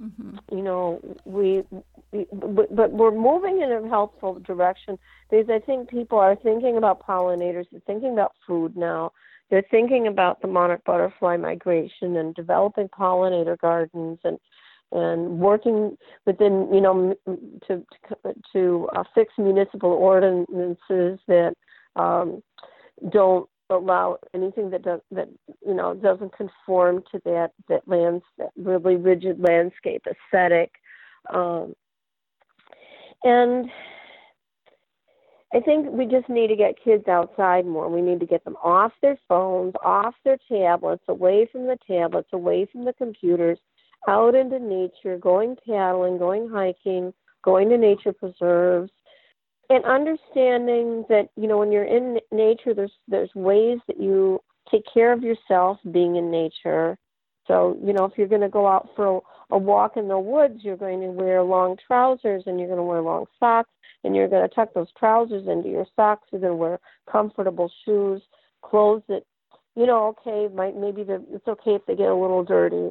Mm-hmm. 0.00 0.56
You 0.56 0.62
know, 0.62 1.00
we, 1.24 1.64
we 2.12 2.26
but, 2.32 2.92
we're 2.92 3.10
moving 3.10 3.62
in 3.62 3.72
a 3.72 3.88
helpful 3.88 4.38
direction 4.40 4.98
because 5.28 5.50
I 5.50 5.58
think 5.58 5.90
people 5.90 6.18
are 6.18 6.36
thinking 6.36 6.76
about 6.76 7.04
pollinators, 7.06 7.66
they're 7.70 7.80
thinking 7.86 8.12
about 8.12 8.32
food 8.46 8.76
now. 8.76 9.12
They're 9.50 9.64
thinking 9.70 10.06
about 10.06 10.42
the 10.42 10.48
monarch 10.48 10.84
butterfly 10.84 11.36
migration 11.38 12.16
and 12.16 12.34
developing 12.34 12.88
pollinator 12.88 13.58
gardens 13.58 14.18
and 14.24 14.38
and 14.90 15.38
working 15.38 15.98
within, 16.26 16.68
you 16.72 16.80
know, 16.80 17.14
to 17.66 17.84
to, 18.08 18.34
to 18.52 18.88
uh, 18.94 19.04
fix 19.14 19.32
municipal 19.38 19.90
ordinances 19.90 21.18
that 21.26 21.54
um, 21.96 22.42
don't 23.10 23.48
allow 23.70 24.18
anything 24.34 24.70
that 24.70 24.82
does 24.82 25.00
that 25.10 25.28
you 25.66 25.74
know 25.74 25.94
doesn't 25.94 26.36
conform 26.36 27.02
to 27.10 27.20
that 27.24 27.52
that 27.68 27.86
lands 27.86 28.24
that 28.38 28.50
really 28.56 28.96
rigid 28.96 29.38
landscape 29.40 30.02
aesthetic 30.06 30.72
um, 31.32 31.74
and 33.24 33.70
I 35.54 35.60
think 35.60 35.88
we 35.90 36.04
just 36.04 36.28
need 36.28 36.48
to 36.48 36.56
get 36.56 36.82
kids 36.82 37.08
outside 37.08 37.64
more. 37.64 37.88
We 37.88 38.02
need 38.02 38.20
to 38.20 38.26
get 38.26 38.44
them 38.44 38.56
off 38.62 38.92
their 39.00 39.18
phones, 39.28 39.72
off 39.82 40.14
their 40.22 40.36
tablets, 40.50 41.04
away 41.08 41.48
from 41.50 41.66
the 41.66 41.78
tablets, 41.86 42.28
away 42.34 42.68
from 42.70 42.84
the 42.84 42.92
computers, 42.92 43.58
out 44.06 44.34
into 44.34 44.58
nature, 44.58 45.16
going 45.16 45.56
paddling, 45.66 46.18
going 46.18 46.50
hiking, 46.50 47.14
going 47.42 47.70
to 47.70 47.78
nature 47.78 48.12
preserves, 48.12 48.92
and 49.70 49.84
understanding 49.84 51.04
that 51.08 51.28
you 51.36 51.46
know 51.46 51.58
when 51.58 51.72
you're 51.72 51.84
in 51.84 52.18
nature 52.32 52.74
there's 52.74 52.92
there's 53.06 53.34
ways 53.34 53.78
that 53.86 54.00
you 54.00 54.40
take 54.70 54.84
care 54.92 55.12
of 55.12 55.22
yourself 55.22 55.78
being 55.92 56.16
in 56.16 56.30
nature. 56.30 56.96
So 57.46 57.78
you 57.82 57.92
know 57.92 58.04
if 58.04 58.12
you're 58.16 58.28
going 58.28 58.42
to 58.42 58.48
go 58.48 58.66
out 58.66 58.88
for 58.96 59.18
a, 59.18 59.54
a 59.54 59.58
walk 59.58 59.96
in 59.96 60.08
the 60.08 60.18
woods 60.18 60.60
you're 60.62 60.76
going 60.76 61.00
to 61.00 61.08
wear 61.08 61.42
long 61.42 61.76
trousers 61.86 62.44
and 62.46 62.58
you're 62.58 62.68
going 62.68 62.78
to 62.78 62.84
wear 62.84 63.02
long 63.02 63.26
socks 63.38 63.70
and 64.04 64.14
you're 64.14 64.28
going 64.28 64.46
to 64.46 64.54
tuck 64.54 64.72
those 64.74 64.92
trousers 64.98 65.48
into 65.48 65.68
your 65.68 65.86
socks. 65.96 66.28
You're 66.30 66.40
going 66.40 66.52
to 66.52 66.56
wear 66.56 66.78
comfortable 67.10 67.70
shoes 67.84 68.22
clothes 68.62 69.02
that 69.08 69.22
you 69.76 69.86
know 69.86 70.16
okay 70.26 70.52
might 70.54 70.76
maybe 70.76 71.04
the, 71.04 71.24
it's 71.32 71.46
okay 71.46 71.72
if 71.72 71.86
they 71.86 71.94
get 71.94 72.08
a 72.08 72.14
little 72.14 72.44
dirty. 72.44 72.90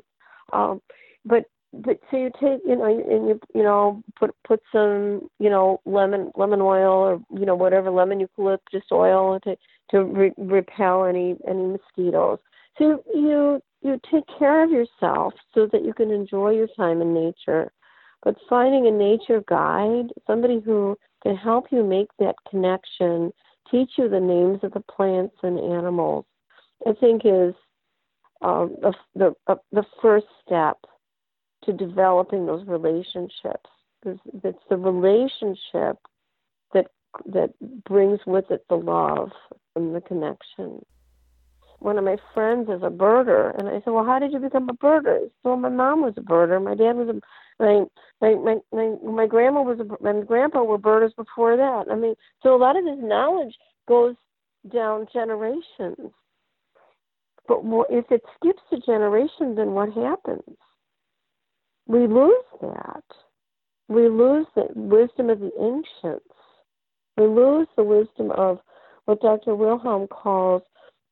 Um 0.53 0.81
but 1.25 1.45
but 1.73 1.99
so 2.09 2.17
you 2.17 2.31
take 2.39 2.61
you 2.65 2.75
know 2.75 2.85
and 2.85 3.27
you 3.27 3.39
you 3.53 3.63
know 3.63 4.01
put 4.17 4.31
put 4.47 4.61
some 4.71 5.29
you 5.39 5.49
know 5.49 5.81
lemon 5.85 6.31
lemon 6.35 6.61
oil 6.61 6.91
or 6.91 7.21
you 7.39 7.45
know 7.45 7.55
whatever 7.55 7.91
lemon 7.91 8.19
eucalyptus 8.19 8.83
oil 8.91 9.39
to 9.41 9.55
to 9.91 10.03
re- 10.03 10.33
repel 10.37 11.05
any 11.05 11.35
any 11.47 11.63
mosquitoes. 11.63 12.39
So 12.77 13.03
you 13.13 13.61
you 13.81 13.99
take 14.11 14.25
care 14.39 14.63
of 14.63 14.71
yourself 14.71 15.33
so 15.53 15.67
that 15.71 15.85
you 15.85 15.93
can 15.93 16.11
enjoy 16.11 16.51
your 16.51 16.67
time 16.75 17.01
in 17.01 17.13
nature. 17.13 17.71
But 18.23 18.35
finding 18.49 18.87
a 18.87 18.91
nature 18.91 19.43
guide 19.47 20.11
somebody 20.25 20.59
who 20.59 20.97
can 21.21 21.35
help 21.35 21.65
you 21.71 21.83
make 21.83 22.09
that 22.19 22.35
connection 22.49 23.31
teach 23.71 23.91
you 23.97 24.09
the 24.09 24.19
names 24.19 24.59
of 24.63 24.71
the 24.73 24.79
plants 24.79 25.35
and 25.43 25.59
animals 25.59 26.25
i 26.87 26.93
think 26.93 27.23
is 27.25 27.53
um, 28.41 28.75
the 28.81 28.93
the, 29.15 29.33
uh, 29.47 29.55
the 29.71 29.83
first 30.01 30.27
step 30.45 30.77
to 31.67 31.73
developing 31.73 32.45
those 32.45 32.65
relationships. 32.65 33.69
It's 34.03 34.59
the 34.69 34.77
relationship 34.77 35.97
that 36.73 36.87
that 37.25 37.51
brings 37.85 38.19
with 38.25 38.49
it 38.51 38.65
the 38.69 38.75
love 38.75 39.31
and 39.75 39.93
the 39.93 40.01
connection. 40.01 40.83
One 41.79 41.97
of 41.97 42.03
my 42.03 42.17
friends 42.33 42.69
is 42.69 42.81
a 42.81 42.89
birder, 42.89 43.57
and 43.57 43.67
I 43.67 43.81
said, 43.81 43.91
"Well, 43.91 44.05
how 44.05 44.17
did 44.17 44.31
you 44.31 44.39
become 44.39 44.69
a 44.69 44.73
birder?" 44.73 45.19
Said, 45.19 45.31
well, 45.43 45.57
my 45.57 45.69
mom 45.69 46.01
was 46.01 46.13
a 46.17 46.21
birder. 46.21 46.63
My 46.63 46.73
dad 46.73 46.95
was 46.95 47.09
a 47.09 47.21
my 47.59 47.85
my 48.21 48.35
my 48.35 48.57
my, 48.71 48.95
my 49.03 49.27
grandma 49.27 49.61
was 49.61 49.79
a 49.79 50.03
my 50.03 50.21
grandpa 50.21 50.63
were 50.63 50.77
birders 50.77 51.13
before 51.15 51.57
that. 51.57 51.85
I 51.91 51.95
mean, 51.95 52.15
so 52.41 52.55
a 52.55 52.57
lot 52.57 52.77
of 52.77 52.85
this 52.85 52.97
knowledge 52.99 53.55
goes 53.87 54.15
down 54.71 55.07
generations. 55.11 56.11
But 57.47 57.61
if 57.89 58.11
it 58.11 58.21
skips 58.35 58.63
a 58.71 58.77
generation, 58.77 59.55
then 59.55 59.71
what 59.71 59.93
happens? 59.93 60.57
We 61.87 62.07
lose 62.07 62.45
that. 62.61 63.03
We 63.87 64.09
lose 64.09 64.45
the 64.55 64.67
wisdom 64.75 65.29
of 65.29 65.39
the 65.39 65.51
ancients. 65.59 66.25
We 67.17 67.25
lose 67.25 67.67
the 67.75 67.83
wisdom 67.83 68.31
of 68.31 68.59
what 69.05 69.21
Dr. 69.21 69.55
Wilhelm 69.55 70.07
calls 70.07 70.61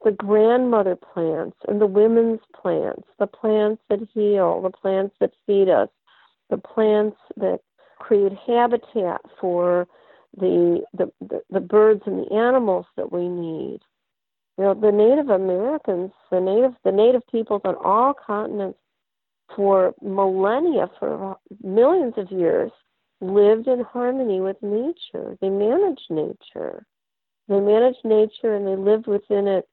the 0.04 0.12
grandmother 0.12 0.96
plants 0.96 1.58
and 1.68 1.82
the 1.82 1.88
women's 1.88 2.42
plants, 2.62 3.08
the 3.18 3.28
plants 3.28 3.82
that 3.90 4.00
heal, 4.14 4.62
the 4.62 4.70
plants 4.70 5.16
that 5.20 5.32
feed 5.48 5.70
us, 5.70 5.90
the 6.50 6.58
plants 6.58 7.18
that 7.38 7.60
create 8.00 8.34
habitat 8.46 9.22
for 9.40 9.88
the, 10.38 10.84
the, 10.94 11.12
the, 11.22 11.42
the 11.50 11.62
birds 11.62 12.02
and 12.06 12.26
the 12.26 12.34
animals 12.36 12.86
that 12.98 13.12
we 13.12 13.28
need. 13.28 13.80
You 14.58 14.66
know, 14.66 14.74
the 14.74 14.92
Native 14.92 15.30
Americans, 15.30 16.12
the 16.30 16.40
native 16.40 16.74
the 16.84 16.92
native 16.92 17.24
peoples 17.30 17.62
on 17.66 17.76
all 17.84 18.14
continents 18.14 18.80
for 19.56 19.94
millennia, 20.02 20.90
for 21.00 21.38
millions 21.64 22.14
of 22.18 22.32
years, 22.32 22.72
lived 23.22 23.68
in 23.68 23.82
harmony 23.82 24.40
with 24.40 24.58
nature. 24.62 25.38
They 25.42 25.50
managed 25.50 26.08
nature. 26.10 26.86
They 27.48 27.60
managed 27.60 28.04
nature 28.04 28.56
and 28.56 28.68
they 28.68 28.76
lived 28.76 29.08
within 29.08 29.48
it, 29.48 29.68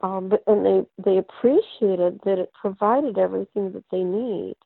um, 0.00 0.32
and 0.46 0.66
they, 0.66 0.82
they 1.02 1.18
appreciated 1.18 2.20
that 2.24 2.38
it 2.38 2.50
provided 2.60 3.18
everything 3.18 3.72
that 3.72 3.84
they 3.90 4.02
need. 4.02 4.56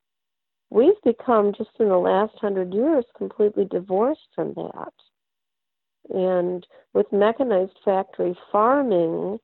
We've 0.70 1.00
become, 1.04 1.52
just 1.56 1.70
in 1.78 1.88
the 1.88 1.98
last 1.98 2.34
hundred 2.40 2.74
years, 2.74 3.04
completely 3.16 3.64
divorced 3.66 4.28
from 4.34 4.54
that. 4.54 4.92
And 6.10 6.66
with 6.94 7.12
mechanized 7.12 7.78
factory 7.84 8.36
farming 8.50 9.38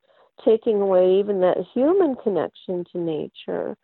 taking 0.44 0.80
away 0.80 1.18
even 1.18 1.40
that 1.40 1.58
human 1.72 2.16
connection 2.16 2.84
to 2.92 2.98
nature, 2.98 3.76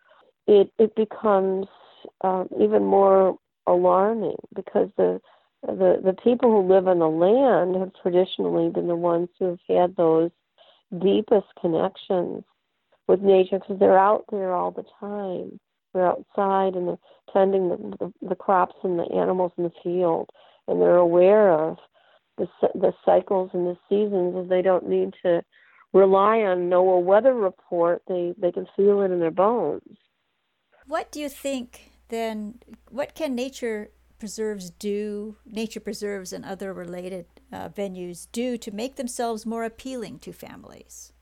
it 0.51 0.71
it 0.77 0.95
becomes 0.95 1.65
um, 2.21 2.49
even 2.59 2.83
more 2.83 3.37
alarming 3.67 4.35
because 4.53 4.89
the 4.97 5.21
the 5.63 6.01
the 6.03 6.15
people 6.23 6.51
who 6.51 6.67
live 6.67 6.87
on 6.87 6.99
the 6.99 7.07
land 7.07 7.75
have 7.75 7.91
traditionally 8.01 8.69
been 8.69 8.87
the 8.87 8.95
ones 8.95 9.29
who 9.39 9.45
have 9.45 9.59
had 9.69 9.95
those 9.95 10.31
deepest 11.01 11.47
connections 11.59 12.43
with 13.07 13.21
nature 13.21 13.59
because 13.59 13.79
they're 13.79 13.97
out 13.97 14.25
there 14.29 14.53
all 14.53 14.71
the 14.71 14.85
time. 14.99 15.57
They're 15.93 16.07
outside 16.07 16.75
and 16.75 16.87
they're 16.87 16.97
tending 17.31 17.69
the, 17.69 17.77
the, 17.99 18.27
the 18.29 18.35
crops 18.35 18.75
and 18.83 18.99
the 18.99 19.09
animals 19.13 19.53
in 19.57 19.63
the 19.63 19.73
field, 19.83 20.29
and 20.67 20.81
they're 20.81 20.97
aware 20.97 21.51
of 21.51 21.77
the 22.37 22.47
the 22.75 22.93
cycles 23.05 23.51
and 23.53 23.67
the 23.67 23.77
seasons, 23.87 24.35
and 24.35 24.49
they 24.49 24.61
don't 24.61 24.89
need 24.89 25.13
to 25.23 25.43
rely 25.93 26.39
on 26.39 26.67
no 26.67 26.83
weather 26.99 27.35
report. 27.35 28.01
They 28.09 28.33
they 28.37 28.51
can 28.51 28.67
feel 28.75 29.01
it 29.01 29.11
in 29.11 29.19
their 29.21 29.31
bones. 29.31 29.97
What 30.91 31.09
do 31.09 31.21
you 31.21 31.29
think 31.29 31.93
then? 32.09 32.55
What 32.89 33.15
can 33.15 33.33
nature 33.33 33.91
preserves 34.19 34.71
do, 34.71 35.37
nature 35.45 35.79
preserves 35.79 36.33
and 36.33 36.43
other 36.43 36.73
related 36.73 37.27
uh, 37.49 37.69
venues 37.69 38.27
do 38.33 38.57
to 38.57 38.75
make 38.75 38.97
themselves 38.97 39.45
more 39.45 39.63
appealing 39.63 40.19
to 40.19 40.33
families? 40.33 41.13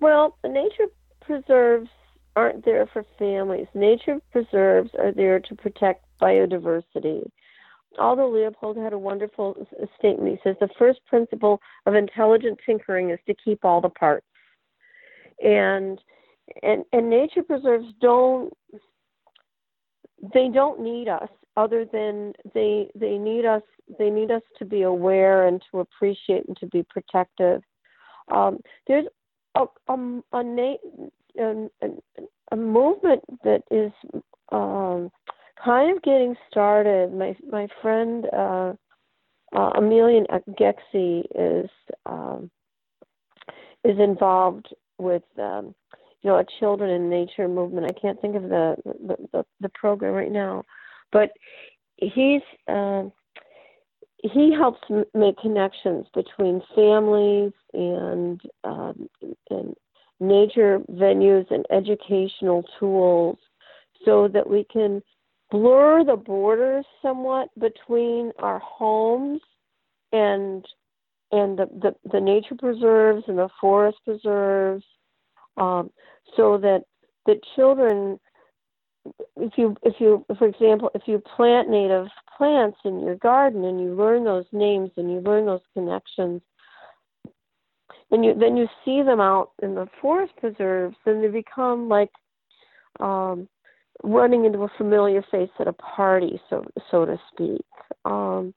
Well, 0.00 0.38
the 0.42 0.48
nature 0.48 0.86
preserves 1.20 1.90
aren't 2.36 2.64
there 2.64 2.86
for 2.86 3.04
families. 3.18 3.66
Nature 3.74 4.18
preserves 4.32 4.88
are 4.98 5.12
there 5.12 5.38
to 5.38 5.54
protect 5.54 6.06
biodiversity. 6.22 7.30
Aldo 7.98 8.28
Leopold 8.28 8.78
had 8.78 8.94
a 8.94 8.98
wonderful 8.98 9.66
statement. 9.98 10.30
He 10.30 10.40
says 10.42 10.56
the 10.58 10.70
first 10.78 11.00
principle 11.04 11.60
of 11.84 11.94
intelligent 11.94 12.60
tinkering 12.64 13.10
is 13.10 13.18
to 13.26 13.34
keep 13.34 13.62
all 13.62 13.82
the 13.82 13.90
parts. 13.90 14.24
And 15.44 16.00
and 16.62 16.84
and 16.92 17.10
nature 17.10 17.42
preserves 17.42 17.86
don't 18.00 18.52
they 20.34 20.48
don't 20.48 20.80
need 20.80 21.08
us 21.08 21.28
other 21.56 21.84
than 21.92 22.32
they 22.54 22.88
they 22.94 23.18
need 23.18 23.44
us 23.44 23.62
they 23.98 24.10
need 24.10 24.30
us 24.30 24.42
to 24.58 24.64
be 24.64 24.82
aware 24.82 25.46
and 25.46 25.62
to 25.70 25.80
appreciate 25.80 26.46
and 26.46 26.56
to 26.58 26.66
be 26.66 26.84
protective. 26.88 27.62
Um, 28.32 28.60
there's 28.86 29.06
a 29.54 29.64
a, 29.88 29.94
a, 29.94 31.68
a, 31.82 31.88
a 32.52 32.56
movement 32.56 33.22
that 33.44 33.62
is 33.70 33.92
um, 34.52 35.10
kind 35.62 35.96
of 35.96 36.02
getting 36.02 36.34
started. 36.50 37.12
My 37.12 37.36
my 37.50 37.68
friend 37.82 38.26
uh, 38.32 38.72
uh, 39.56 39.70
Amelia 39.76 40.24
Gexy 40.58 41.24
is 41.34 41.70
um, 42.06 42.50
is 43.84 43.98
involved 43.98 44.68
with 44.98 45.22
um, 45.38 45.74
you 46.22 46.30
know 46.30 46.38
a 46.38 46.44
children 46.58 46.90
in 46.90 47.10
nature 47.10 47.48
movement. 47.48 47.86
I 47.86 48.00
can't 48.00 48.20
think 48.20 48.36
of 48.36 48.44
the 48.44 48.76
the, 48.84 49.16
the, 49.32 49.44
the 49.60 49.68
program 49.70 50.14
right 50.14 50.32
now, 50.32 50.64
but 51.12 51.30
he's 51.96 52.42
uh, 52.68 53.04
he 54.22 54.52
helps 54.52 54.80
m- 54.90 55.04
make 55.14 55.38
connections 55.38 56.06
between 56.14 56.62
families 56.74 57.52
and 57.72 58.40
um, 58.64 59.08
and 59.50 59.74
nature 60.20 60.80
venues 60.90 61.46
and 61.50 61.64
educational 61.70 62.64
tools 62.78 63.38
so 64.04 64.28
that 64.28 64.48
we 64.48 64.64
can 64.72 65.02
blur 65.50 66.04
the 66.04 66.16
borders 66.16 66.84
somewhat 67.00 67.48
between 67.58 68.32
our 68.38 68.58
homes 68.58 69.40
and 70.12 70.64
and 71.30 71.58
the, 71.58 71.66
the, 71.82 71.94
the 72.10 72.20
nature 72.20 72.54
preserves 72.58 73.22
and 73.28 73.38
the 73.38 73.50
forest 73.60 73.98
preserves 74.04 74.84
um, 75.58 75.90
so 76.36 76.58
that 76.58 76.82
the 77.26 77.36
children 77.56 78.18
if 79.36 79.52
you 79.56 79.76
if 79.82 79.94
you 79.98 80.24
for 80.38 80.46
example 80.46 80.90
if 80.94 81.02
you 81.06 81.22
plant 81.36 81.68
native 81.68 82.06
plants 82.36 82.78
in 82.84 83.00
your 83.00 83.16
garden 83.16 83.64
and 83.64 83.80
you 83.80 83.94
learn 83.94 84.24
those 84.24 84.44
names 84.52 84.90
and 84.96 85.10
you 85.10 85.20
learn 85.20 85.46
those 85.46 85.60
connections 85.72 86.42
and 88.10 88.24
you 88.24 88.34
then 88.38 88.56
you 88.56 88.66
see 88.84 89.02
them 89.02 89.20
out 89.20 89.50
in 89.62 89.74
the 89.74 89.86
forest 90.00 90.32
preserves 90.38 90.96
then 91.04 91.22
they 91.22 91.28
become 91.28 91.88
like 91.88 92.10
um, 93.00 93.48
running 94.02 94.44
into 94.44 94.60
a 94.60 94.68
familiar 94.76 95.24
face 95.30 95.50
at 95.58 95.68
a 95.68 95.72
party 95.72 96.40
so 96.50 96.64
so 96.90 97.04
to 97.04 97.18
speak. 97.32 97.64
Um, 98.04 98.54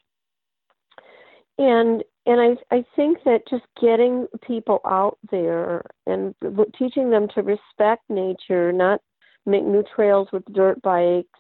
and 1.57 2.03
and 2.25 2.39
I 2.39 2.75
I 2.75 2.85
think 2.95 3.19
that 3.25 3.47
just 3.49 3.65
getting 3.81 4.27
people 4.45 4.79
out 4.85 5.17
there 5.31 5.83
and 6.05 6.35
teaching 6.77 7.09
them 7.09 7.27
to 7.35 7.41
respect 7.41 8.03
nature, 8.09 8.71
not 8.71 9.01
make 9.45 9.63
new 9.63 9.83
trails 9.95 10.27
with 10.31 10.43
dirt 10.53 10.81
bikes 10.81 11.39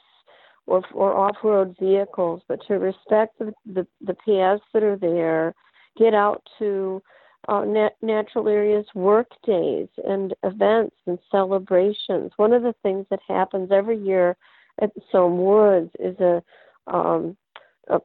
or 0.65 0.83
or 0.93 1.15
off-road 1.15 1.75
vehicles, 1.79 2.41
but 2.47 2.59
to 2.67 2.75
respect 2.75 3.37
the 3.39 3.53
the, 3.65 3.85
the 4.01 4.15
paths 4.25 4.63
that 4.73 4.83
are 4.83 4.97
there, 4.97 5.53
get 5.97 6.13
out 6.13 6.41
to 6.59 7.01
uh, 7.47 7.63
nat- 7.63 7.97
natural 8.01 8.47
areas 8.47 8.85
work 8.93 9.27
days 9.45 9.87
and 10.07 10.33
events 10.43 10.95
and 11.07 11.19
celebrations. 11.31 12.31
One 12.37 12.53
of 12.53 12.63
the 12.63 12.75
things 12.83 13.05
that 13.09 13.19
happens 13.27 13.71
every 13.71 13.97
year 13.97 14.37
at 14.81 14.91
Somme 15.11 15.43
Woods 15.43 15.91
is 15.99 16.19
a 16.19 16.41
um, 16.87 17.37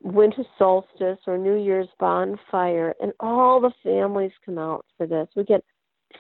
winter 0.03 0.45
solstice 0.59 1.19
or 1.27 1.39
New 1.39 1.57
Year's 1.57 1.89
bonfire, 1.99 2.95
and 3.01 3.13
all 3.21 3.61
the 3.61 3.73
families 3.83 4.33
come 4.45 4.59
out 4.59 4.85
for 4.97 5.07
this. 5.07 5.29
We 5.37 5.45
get 5.45 5.65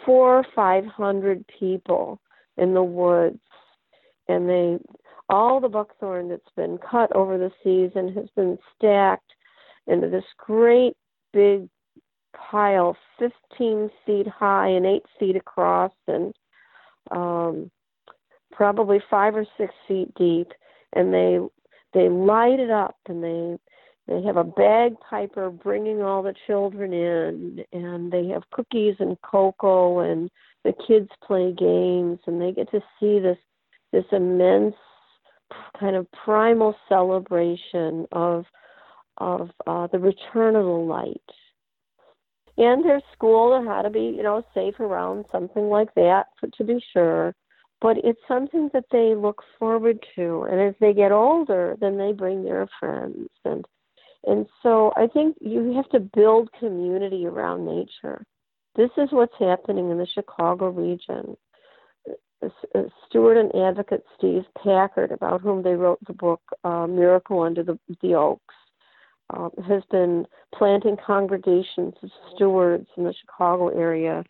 four 0.04 0.38
or 0.38 0.46
five 0.54 0.84
hundred 0.84 1.44
people 1.58 2.20
in 2.56 2.74
the 2.74 2.82
woods, 2.82 3.40
and 4.28 4.48
they 4.48 4.78
all 5.28 5.60
the 5.60 5.68
buckthorn 5.68 6.28
that's 6.28 6.42
been 6.56 6.78
cut 6.78 7.14
over 7.14 7.36
the 7.38 7.50
season 7.64 8.12
has 8.14 8.28
been 8.36 8.58
stacked 8.76 9.32
into 9.86 10.08
this 10.08 10.24
great 10.38 10.96
big 11.32 11.68
pile, 12.50 12.96
15 13.18 13.90
feet 14.04 14.26
high 14.28 14.68
and 14.68 14.86
8 14.86 15.02
feet 15.18 15.36
across, 15.36 15.92
and 16.06 16.34
um, 17.10 17.70
probably 18.52 19.00
five 19.10 19.34
or 19.34 19.46
six 19.56 19.72
feet 19.88 20.12
deep. 20.14 20.52
And 20.92 21.12
they 21.12 21.38
they 21.96 22.10
light 22.10 22.60
it 22.60 22.70
up 22.70 22.96
and 23.08 23.24
they 23.24 23.56
they 24.06 24.22
have 24.22 24.36
a 24.36 24.44
bagpiper 24.44 25.50
bringing 25.50 26.02
all 26.02 26.22
the 26.22 26.34
children 26.46 26.92
in 26.92 27.64
and 27.72 28.12
they 28.12 28.28
have 28.28 28.42
cookies 28.52 28.94
and 29.00 29.16
cocoa 29.22 30.00
and 30.00 30.30
the 30.62 30.74
kids 30.86 31.08
play 31.26 31.52
games 31.52 32.18
and 32.26 32.40
they 32.40 32.52
get 32.52 32.70
to 32.70 32.80
see 33.00 33.18
this 33.18 33.38
this 33.92 34.04
immense 34.12 34.74
kind 35.80 35.96
of 35.96 36.06
primal 36.12 36.74
celebration 36.86 38.06
of 38.12 38.44
of 39.16 39.50
uh, 39.66 39.86
the 39.86 39.98
return 39.98 40.54
of 40.54 40.66
the 40.66 40.70
light. 40.70 41.20
And 42.58 42.84
their 42.84 43.00
school 43.14 43.64
how 43.66 43.80
to 43.80 43.90
be 43.90 44.12
you 44.16 44.22
know 44.22 44.44
safe 44.54 44.78
around 44.80 45.24
something 45.32 45.70
like 45.70 45.94
that 45.94 46.26
for, 46.38 46.48
to 46.58 46.64
be 46.64 46.78
sure 46.92 47.34
but 47.86 47.98
it's 48.02 48.18
something 48.26 48.68
that 48.72 48.86
they 48.90 49.14
look 49.14 49.44
forward 49.60 50.04
to 50.16 50.42
and 50.50 50.60
as 50.60 50.74
they 50.80 50.92
get 50.92 51.12
older 51.12 51.76
then 51.80 51.96
they 51.96 52.10
bring 52.10 52.42
their 52.42 52.66
friends 52.80 53.28
and 53.44 53.64
and 54.24 54.44
so 54.60 54.92
i 54.96 55.06
think 55.06 55.36
you 55.40 55.72
have 55.72 55.88
to 55.90 56.00
build 56.00 56.50
community 56.58 57.26
around 57.26 57.64
nature. 57.64 58.24
This 58.74 58.90
is 58.96 59.08
what's 59.12 59.38
happening 59.38 59.90
in 59.92 59.98
the 59.98 60.06
chicago 60.12 60.68
region. 60.70 61.36
Steward 63.06 63.36
and 63.36 63.54
advocate 63.54 64.04
steve 64.18 64.42
packard 64.64 65.12
about 65.12 65.40
whom 65.40 65.62
they 65.62 65.74
wrote 65.74 66.00
the 66.08 66.12
book 66.12 66.42
uh, 66.64 66.88
miracle 66.88 67.40
under 67.42 67.62
the, 67.62 67.78
the 68.02 68.14
oaks 68.14 68.56
uh, 69.32 69.48
has 69.68 69.84
been 69.92 70.26
planting 70.52 70.96
congregations 71.06 71.94
of 72.02 72.10
stewards 72.34 72.88
in 72.96 73.04
the 73.04 73.14
chicago 73.20 73.68
area 73.68 74.24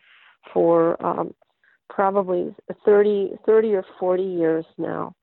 for 0.53 1.03
um, 1.03 1.33
probably 1.89 2.53
30, 2.85 3.37
30 3.45 3.73
or 3.73 3.85
40 3.99 4.23
years 4.23 4.65
now. 4.77 5.13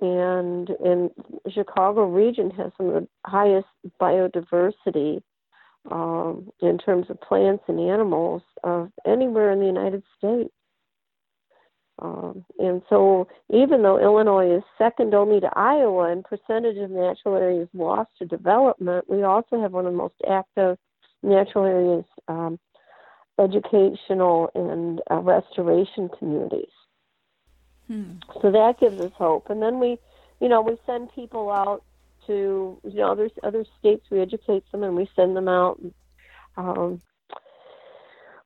And 0.00 0.68
in 0.84 1.10
Chicago 1.50 2.04
region 2.04 2.50
has 2.50 2.72
some 2.76 2.88
of 2.88 2.94
the 2.94 3.08
highest 3.26 3.68
biodiversity 4.00 5.22
um, 5.90 6.50
in 6.60 6.78
terms 6.78 7.06
of 7.10 7.20
plants 7.20 7.64
and 7.68 7.78
animals 7.78 8.42
of 8.64 8.90
anywhere 9.06 9.52
in 9.52 9.60
the 9.60 9.66
United 9.66 10.02
States. 10.18 10.52
Um, 12.00 12.44
and 12.58 12.82
so, 12.88 13.28
even 13.50 13.82
though 13.82 14.00
Illinois 14.00 14.56
is 14.56 14.64
second 14.78 15.14
only 15.14 15.38
to 15.40 15.50
Iowa 15.56 16.10
in 16.10 16.24
percentage 16.24 16.76
of 16.78 16.90
natural 16.90 17.36
areas 17.36 17.68
lost 17.72 18.10
to 18.18 18.26
development, 18.26 19.08
we 19.08 19.22
also 19.22 19.60
have 19.60 19.72
one 19.72 19.86
of 19.86 19.92
the 19.92 19.98
most 19.98 20.16
active 20.28 20.76
natural 21.22 21.64
areas 21.64 22.04
um, 22.26 22.58
educational 23.38 24.50
and 24.54 25.00
uh, 25.10 25.18
restoration 25.20 26.08
communities. 26.18 26.70
Hmm. 27.88 28.12
So 28.40 28.50
that 28.50 28.80
gives 28.80 29.00
us 29.00 29.12
hope. 29.16 29.50
And 29.50 29.60
then 29.60 29.78
we, 29.78 29.98
you 30.40 30.48
know, 30.48 30.62
we 30.62 30.76
send 30.86 31.12
people 31.14 31.50
out 31.50 31.82
to, 32.26 32.78
you 32.84 32.94
know, 32.94 33.12
other 33.12 33.28
other 33.42 33.64
states. 33.78 34.06
We 34.10 34.20
educate 34.20 34.64
them 34.72 34.82
and 34.82 34.96
we 34.96 35.08
send 35.14 35.36
them 35.36 35.48
out. 35.48 35.80
Um, 36.56 37.02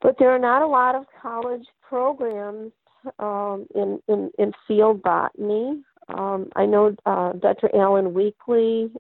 but 0.01 0.17
there 0.19 0.31
are 0.31 0.39
not 0.39 0.63
a 0.63 0.67
lot 0.67 0.95
of 0.95 1.05
college 1.21 1.67
programs 1.83 2.73
um, 3.19 3.67
in, 3.75 4.01
in 4.09 4.31
in 4.39 4.53
field 4.67 5.03
botany. 5.03 5.83
Um, 6.09 6.49
I 6.57 6.67
know 6.67 6.97
uh, 7.05 7.33
Dr. 7.35 7.69
Alan 7.75 8.15
Weakley 8.15 8.91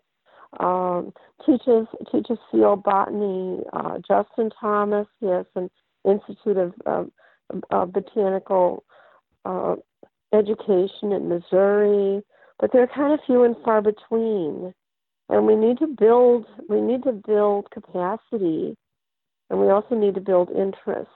um, 0.58 1.12
teaches 1.44 1.86
teaches 2.10 2.38
field 2.50 2.82
botany. 2.82 3.60
Uh, 3.72 3.98
Justin 4.06 4.50
Thomas, 4.60 5.06
yes, 5.20 5.44
an 5.54 5.70
Institute 6.04 6.56
of 6.56 6.74
um, 6.86 7.12
uh, 7.70 7.84
Botanical 7.84 8.84
uh, 9.44 9.76
Education 10.32 11.12
in 11.12 11.28
Missouri, 11.28 12.22
but 12.58 12.70
they're 12.72 12.86
kind 12.86 13.12
of 13.12 13.20
few 13.26 13.44
and 13.44 13.56
far 13.64 13.82
between. 13.82 14.74
And 15.28 15.46
we 15.46 15.56
need 15.56 15.78
to 15.78 15.86
build 15.86 16.46
we 16.68 16.80
need 16.80 17.02
to 17.04 17.12
build 17.12 17.70
capacity, 17.70 18.76
and 19.50 19.60
we 19.60 19.68
also 19.68 19.94
need 19.94 20.14
to 20.14 20.20
build 20.20 20.50
interest. 20.50 21.10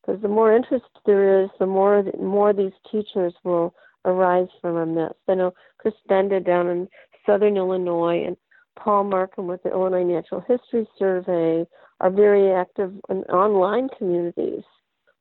Because 0.00 0.20
the 0.20 0.28
more 0.28 0.54
interest 0.54 0.86
there 1.06 1.44
is, 1.44 1.50
the 1.58 1.66
more 1.66 2.02
more 2.18 2.52
these 2.52 2.72
teachers 2.90 3.34
will 3.44 3.74
arise 4.04 4.48
from 4.60 4.76
our 4.76 4.86
midst. 4.86 5.20
I 5.28 5.34
know 5.34 5.52
Chris 5.78 5.94
Benda 6.08 6.40
down 6.40 6.68
in 6.68 6.88
Southern 7.26 7.56
Illinois 7.56 8.24
and 8.26 8.36
Paul 8.76 9.04
Marcum 9.04 9.46
with 9.46 9.62
the 9.62 9.70
Illinois 9.70 10.04
Natural 10.04 10.40
History 10.40 10.88
Survey 10.98 11.66
are 12.00 12.10
very 12.10 12.52
active 12.52 12.92
in 13.08 13.18
online 13.24 13.88
communities 13.96 14.64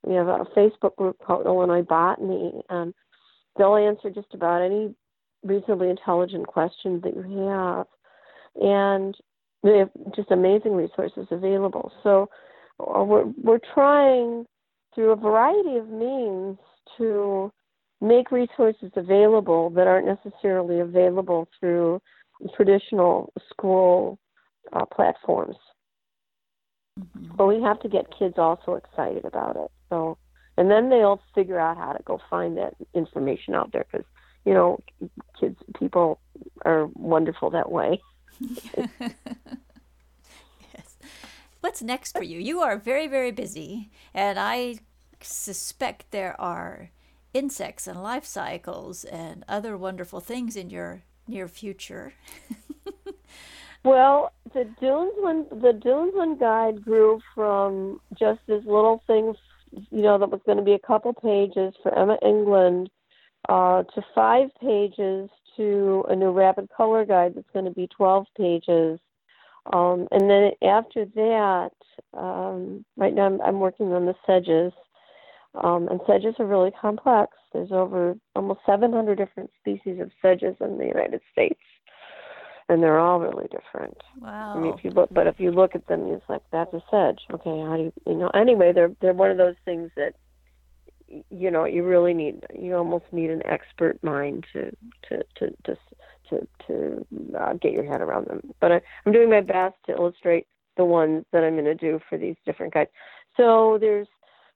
We 0.06 0.16
have 0.16 0.28
a 0.28 0.46
Facebook 0.58 0.96
group 0.96 1.18
called 1.26 1.46
Illinois 1.46 1.84
Botany, 1.84 2.62
and 2.70 2.94
they'll 3.58 3.76
answer 3.76 4.10
just 4.10 4.34
about 4.34 4.62
any 4.62 4.96
reasonably 5.44 5.90
intelligent 5.90 6.48
question 6.48 7.02
that 7.04 7.16
you 7.16 7.48
have. 7.48 7.86
And 8.56 9.16
they 9.64 9.78
have 9.78 9.90
just 10.16 10.32
amazing 10.32 10.74
resources 10.74 11.28
available. 11.30 11.92
So 12.04 12.30
uh, 12.80 13.04
we're, 13.04 13.26
we're 13.44 13.60
trying 13.74 14.46
through 14.96 15.12
a 15.12 15.16
variety 15.16 15.78
of 15.78 15.88
means 15.88 16.58
to 16.98 17.52
make 18.02 18.32
resources 18.32 18.92
available 18.96 19.70
that 19.70 19.88
aren't 19.88 20.08
necessarily 20.08 20.80
available 20.80 21.48
through 21.60 22.02
traditional 22.56 23.32
school 23.50 24.18
uh, 24.74 24.86
platforms. 24.86 25.56
Mm-hmm. 27.00 27.36
But 27.36 27.46
we 27.46 27.62
have 27.62 27.80
to 27.82 27.90
get 27.90 28.08
kids 28.18 28.36
also 28.38 28.74
excited 28.74 29.24
about 29.24 29.56
it. 29.56 29.72
So, 29.90 30.18
and 30.58 30.70
then 30.70 30.90
they'll 30.90 31.22
figure 31.34 31.60
out 31.60 31.78
how 31.78 31.94
to 31.94 32.04
go 32.04 32.20
find 32.30 32.58
that 32.58 32.74
information 32.94 33.56
out 33.56 33.72
there 33.72 33.86
because, 33.90 34.06
you 34.46 34.54
know, 34.54 34.80
kids, 35.40 35.58
people 35.80 36.20
are 36.66 36.88
wonderful 36.96 37.52
that 37.52 37.72
way. 37.72 38.02
yes. 38.40 39.12
What's 41.62 41.82
next 41.82 42.18
for 42.18 42.24
you? 42.24 42.40
You 42.40 42.60
are 42.60 42.78
very, 42.78 43.08
very 43.08 43.32
busy, 43.32 43.92
and 44.14 44.40
I 44.40 44.80
suspect 45.22 46.12
there 46.12 46.40
are 46.42 46.90
insects 47.34 47.88
and 47.88 48.02
life 48.02 48.26
cycles 48.26 49.04
and 49.04 49.44
other 49.48 49.78
wonderful 49.78 50.20
things 50.20 50.56
in 50.56 50.70
your 50.70 51.04
near 51.28 51.48
future. 51.48 52.14
well, 53.84 54.32
the 54.54 54.68
Dunesland 54.82 55.50
the 55.50 55.74
Dunesland 55.74 56.40
guide 56.40 56.84
grew 56.84 57.22
from 57.34 58.00
just 58.18 58.40
this 58.48 58.64
little 58.66 59.02
thing, 59.08 59.34
you 59.72 60.02
know, 60.02 60.18
that 60.18 60.30
was 60.30 60.42
going 60.46 60.58
to 60.58 60.64
be 60.64 60.74
a 60.74 60.80
couple 60.80 61.14
pages 61.14 61.74
for 61.82 61.98
Emma 61.98 62.18
England, 62.22 62.90
uh, 63.50 63.84
to 63.84 64.02
five 64.14 64.50
pages 64.60 65.30
to 65.58 66.06
a 66.10 66.16
new 66.16 66.32
rapid 66.32 66.70
color 66.76 67.06
guide 67.06 67.34
that's 67.36 67.50
going 67.54 67.66
to 67.66 67.72
be 67.72 67.88
twelve 67.88 68.26
pages. 68.38 69.00
Um, 69.72 70.08
and 70.12 70.30
then 70.30 70.52
after 70.64 71.06
that, 71.06 71.72
um, 72.16 72.84
right 72.98 73.14
now 73.14 73.28
I'm, 73.28 73.42
I'm 73.42 73.60
working 73.60 73.94
on 73.94 74.06
the 74.06 74.16
sedges, 74.26 74.74
um, 75.56 75.88
and 75.90 76.00
sedges 76.08 76.36
are 76.40 76.46
really 76.46 76.72
complex. 76.72 77.34
There's 77.54 77.72
over 77.72 78.16
almost 78.36 78.62
700 78.66 79.18
different 79.18 79.50
species 79.60 80.00
of 80.00 80.12
sedges 80.22 80.56
in 80.62 80.78
the 80.78 80.86
United 80.86 81.22
States, 81.32 81.60
and 82.70 82.82
they're 82.82 83.00
all 83.00 83.20
really 83.20 83.48
different. 83.50 83.98
Wow. 84.22 84.56
I 84.56 84.60
mean, 84.60 84.74
if 84.74 84.84
you 84.84 84.92
look, 84.92 85.10
but 85.12 85.28
if 85.28 85.40
you 85.40 85.52
look 85.52 85.76
at 85.76 85.88
them, 85.88 86.08
it's 86.08 86.24
like 86.30 86.42
that's 86.52 86.74
a 86.74 86.82
sedge. 86.90 87.20
Okay, 87.34 87.50
how 87.50 87.76
do 87.76 87.84
you, 87.84 87.94
you 88.08 88.16
know? 88.16 88.30
Anyway, 88.30 88.72
they're 88.74 88.92
they're 89.02 89.14
one 89.14 89.32
of 89.32 89.38
those 89.38 89.56
things 89.66 89.92
that 89.98 90.14
you 91.30 91.52
know 91.52 91.66
you 91.66 91.84
really 91.84 92.14
need. 92.14 92.46
You 92.58 92.76
almost 92.76 93.06
need 93.12 93.30
an 93.30 93.46
expert 93.46 94.02
mind 94.04 94.46
to 94.54 94.72
to 95.10 95.24
to 95.36 95.50
to 95.66 95.78
to, 96.30 96.48
to 96.68 97.06
uh, 97.38 97.54
get 97.54 97.74
your 97.74 97.84
head 97.84 98.00
around 98.00 98.28
them. 98.28 98.54
But 98.62 98.72
I, 98.72 98.82
I'm 99.06 99.12
doing 99.12 99.30
my 99.30 99.42
best 99.42 99.76
to 99.88 99.94
illustrate 99.94 100.48
the 100.78 100.86
ones 100.86 101.26
that 101.34 101.44
I'm 101.44 101.54
going 101.54 101.66
to 101.66 101.76
do 101.76 102.00
for 102.10 102.18
these 102.18 102.36
different 102.46 102.74
guides. 102.74 102.90
So 103.38 103.78
there's 103.80 104.08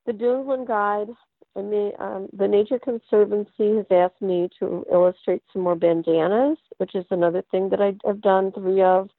the 0.06 0.14
Dunesland 0.14 0.68
Guide, 0.68 1.08
and 1.56 1.72
the, 1.72 1.92
um, 2.00 2.28
the 2.38 2.48
Nature 2.48 2.80
Conservancy 2.80 3.78
has 3.78 3.86
asked 3.90 4.22
me 4.22 4.50
to 4.60 4.86
illustrate 4.92 5.42
some 5.54 5.62
more 5.62 5.76
bandanas, 5.76 6.58
which 6.78 6.96
is 6.96 7.06
another 7.12 7.44
thing 7.50 7.70
that 7.70 7.82
I, 7.82 7.94
have 8.06 8.22
done 8.22 8.52
three 8.52 8.82
of. 8.82 9.10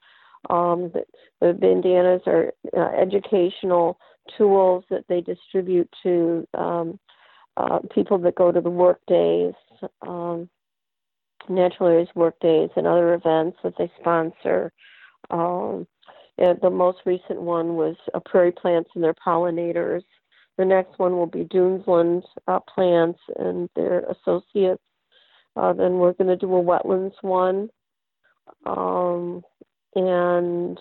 Um, 0.51 0.93
the, 0.93 1.05
the 1.41 1.55
bandanas 1.55 2.22
are 2.26 2.53
uh, 2.76 2.91
educational 3.01 3.99
tools 4.37 4.84
that 4.91 5.05
they 5.09 5.20
distribute 5.20 5.89
to 6.03 6.47
um, 6.55 6.99
uh, 7.57 7.78
people 7.95 8.18
that 8.18 8.34
go 8.34 8.53
to 8.53 8.61
the 8.61 8.70
work 8.70 9.01
days, 9.09 9.55
um, 10.07 10.49
natural 11.49 11.89
areas 11.89 12.09
work 12.14 12.39
days, 12.41 12.70
and 12.76 12.87
other 12.87 13.14
events 13.14 13.57
that 13.64 13.74
they 13.78 13.91
sponsor. 13.99 14.72
Um, 15.30 15.87
the 16.39 16.70
most 16.70 16.99
recent 17.07 17.41
one 17.41 17.76
was 17.76 17.97
uh, 18.12 18.20
prairie 18.20 18.53
plants 18.53 18.91
and 18.95 19.03
their 19.03 19.14
pollinators. 19.14 20.03
The 20.59 20.64
next 20.64 20.98
one 20.98 21.12
will 21.16 21.26
be 21.26 21.44
Dunesland 21.44 22.22
uh, 22.48 22.61
plants 22.61 23.20
and 23.38 23.68
their 23.76 24.04
associates. 24.11 24.82
Uh, 25.54 25.72
then 25.72 25.98
we're 25.98 26.12
going 26.12 26.28
to 26.28 26.36
do 26.36 26.54
a 26.54 26.62
wetlands 26.62 27.14
one, 27.22 27.70
um, 28.66 29.42
and 29.94 30.78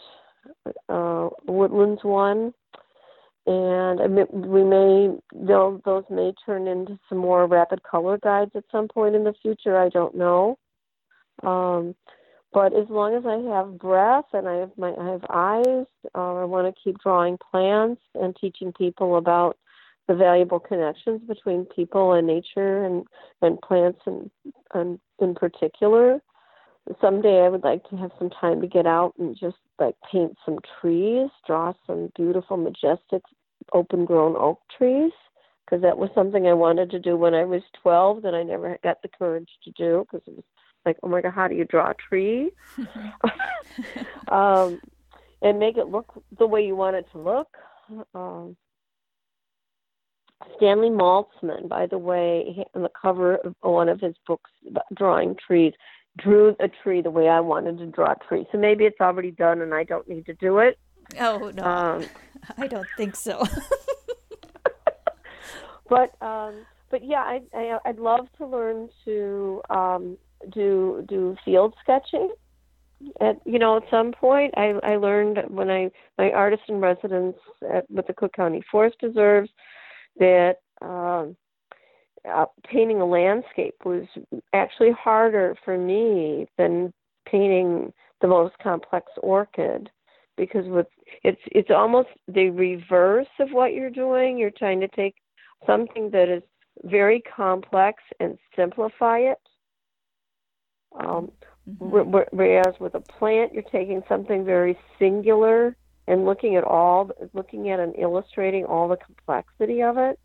uh, 0.89 1.30
woodlands 1.45 2.03
one, 2.03 2.53
and 3.47 3.99
we 4.32 4.63
may 4.63 5.15
those 5.34 5.82
those 5.86 6.03
may 6.09 6.34
turn 6.45 6.67
into 6.67 6.99
some 7.07 7.17
more 7.17 7.47
rapid 7.47 7.84
color 7.84 8.17
guides 8.17 8.51
at 8.55 8.63
some 8.71 8.88
point 8.88 9.15
in 9.15 9.23
the 9.23 9.34
future. 9.41 9.78
I 9.78 9.89
don't 9.89 10.15
know. 10.15 10.57
Um, 11.43 11.95
but 12.53 12.73
as 12.73 12.89
long 12.89 13.15
as 13.15 13.26
I 13.26 13.55
have 13.55 13.78
breath 13.78 14.26
and 14.34 14.47
I 14.47 14.55
have 14.55 14.71
my 14.78 14.93
I 14.97 15.11
have 15.11 15.26
eyes, 15.30 15.86
uh, 16.15 16.36
I 16.36 16.45
want 16.45 16.73
to 16.73 16.82
keep 16.82 16.97
drawing 16.99 17.38
plants 17.51 18.01
and 18.13 18.36
teaching 18.36 18.73
people 18.73 19.17
about 19.17 19.57
the 20.08 20.16
valuable 20.16 20.60
connections 20.60 21.22
between 21.28 21.66
people 21.66 22.14
and 22.14 22.28
nature 22.28 22.84
and 22.84 23.06
and 23.41 23.60
plants 23.62 23.99
and 24.06 24.30
and 24.74 24.99
in 25.20 25.36
particular. 25.36 26.20
Someday 27.01 27.41
I 27.41 27.49
would 27.49 27.64
like 27.64 27.88
to 27.89 27.97
have 27.97 28.12
some 28.20 28.30
time 28.30 28.62
to 28.62 28.68
get 28.68 28.86
out 28.86 29.14
and 29.18 29.36
just 29.36 29.58
like 29.80 29.95
paint 30.12 30.38
some 30.45 30.60
trees, 30.80 31.30
draw 31.47 31.74
some 31.88 32.12
beautiful, 32.16 32.58
majestic, 32.58 33.24
open 33.74 34.06
grown 34.06 34.36
oak 34.36 34.60
trees 34.78 35.12
because 35.66 35.82
that 35.82 35.97
was 35.97 36.10
something 36.14 36.45
I 36.45 36.53
wanted 36.53 36.91
to 36.91 36.99
do 36.99 37.18
when 37.18 37.34
I 37.34 37.43
was 37.43 37.62
12 37.82 38.22
that 38.22 38.36
I 38.36 38.43
never 38.43 38.78
got 38.84 39.01
the 39.01 39.08
courage 39.08 39.49
to 39.64 39.72
do 39.72 40.06
because 40.06 40.26
it 40.28 40.36
was 40.36 40.43
like, 40.86 40.97
oh 41.01 41.08
my 41.08 41.22
God, 41.22 41.34
how 41.34 41.47
do 41.47 41.56
you 41.56 41.66
draw 41.66 41.89
a 41.89 41.95
tree? 41.95 42.51
um, 44.28 44.80
and 45.41 45.60
make 45.60 45.78
it 45.78 45.88
look 45.88 46.24
the 46.38 46.45
way 46.45 46.66
you 46.66 46.76
want 46.76 46.95
it 46.95 47.06
to 47.12 47.18
look. 47.18 47.47
Um, 48.14 48.56
Stanley 50.58 50.90
Maltzman, 50.90 51.68
by 51.68 51.88
the 51.88 51.98
way, 51.98 52.66
on 52.74 52.84
the 52.84 52.92
cover 53.02 53.36
of 53.38 53.56
one 53.62 53.90
of 53.90 54.02
his 54.02 54.16
books, 54.28 54.52
Drawing 54.94 55.36
Trees, 55.36 55.74
drew 56.18 56.56
a 56.60 56.68
tree 56.68 57.02
the 57.02 57.12
way 57.12 57.28
I 57.28 57.40
wanted 57.40 57.78
to 57.80 57.88
draw 57.88 58.12
a 58.12 58.28
tree. 58.28 58.48
So 58.52 58.58
maybe 58.58 58.86
it's 58.86 59.02
already 59.02 59.32
done 59.32 59.62
and 59.62 59.74
I 59.74 59.84
don't 59.84 60.08
need 60.08 60.26
to 60.28 60.34
do 60.34 60.60
it. 60.60 60.78
Oh, 61.20 61.52
no. 61.54 61.64
Um, 61.64 62.06
I 62.58 62.68
don't 62.68 62.88
think 62.98 63.16
so. 63.16 63.46
but 65.90 66.22
um, 66.22 66.66
but 66.90 67.04
yeah, 67.04 67.22
I, 67.22 67.42
I 67.54 67.78
I'd 67.86 68.00
love 68.00 68.28
to 68.38 68.46
learn 68.46 68.90
to 69.06 69.62
um, 69.70 70.18
do 70.52 71.04
do 71.08 71.36
field 71.44 71.74
sketching. 71.82 72.30
At 73.20 73.40
you 73.46 73.60
know, 73.60 73.78
at 73.78 73.84
some 73.92 74.12
point, 74.12 74.54
I 74.58 74.80
I 74.84 74.96
learned 74.96 75.40
when 75.50 75.70
I 75.70 75.92
my 76.18 76.32
artist 76.32 76.64
in 76.70 76.80
residence 76.80 77.36
at 77.70 77.90
with 77.90 78.08
the 78.08 78.14
Cook 78.14 78.34
County 78.34 78.64
Forest 78.72 79.00
Preserves 79.00 79.50
that 80.18 80.57
um, 80.82 81.36
uh, 82.30 82.45
painting 82.70 83.01
a 83.01 83.05
landscape 83.05 83.76
was 83.84 84.05
actually 84.53 84.91
harder 84.91 85.55
for 85.63 85.78
me 85.78 86.47
than 86.57 86.93
painting 87.30 87.91
the 88.22 88.28
most 88.28 88.55
complex 88.61 89.11
orchid 89.22 89.89
because 90.38 90.66
with 90.68 90.88
it's 91.24 91.41
it's 91.47 91.70
almost 91.70 92.09
the 92.28 92.49
reverse 92.49 93.28
of 93.39 93.49
what 93.51 93.74
you're 93.74 93.89
doing 93.89 94.38
you're 94.38 94.51
trying 94.51 94.80
to 94.80 94.88
take 94.89 95.16
something 95.66 96.09
that 96.11 96.30
is 96.30 96.43
very 96.84 97.22
complex 97.36 98.01
and 98.20 98.38
simplify 98.55 99.20
it 99.20 99.39
um, 100.99 101.32
mm-hmm. 101.70 102.18
whereas 102.32 102.74
with 102.80 102.95
a 102.95 102.99
plant 102.99 103.53
you're 103.53 103.63
taking 103.63 104.01
something 104.07 104.43
very 104.43 104.78
singular 104.99 105.76
and 106.08 106.26
looking 106.26 106.56
at 106.56 106.64
all, 106.64 107.10
looking 107.34 107.70
at 107.70 107.80
and 107.80 107.95
illustrating 107.97 108.66
all 108.66 108.88
the 108.88 108.97
complexity 108.97 109.82
of 109.82 109.97
it. 109.97 110.20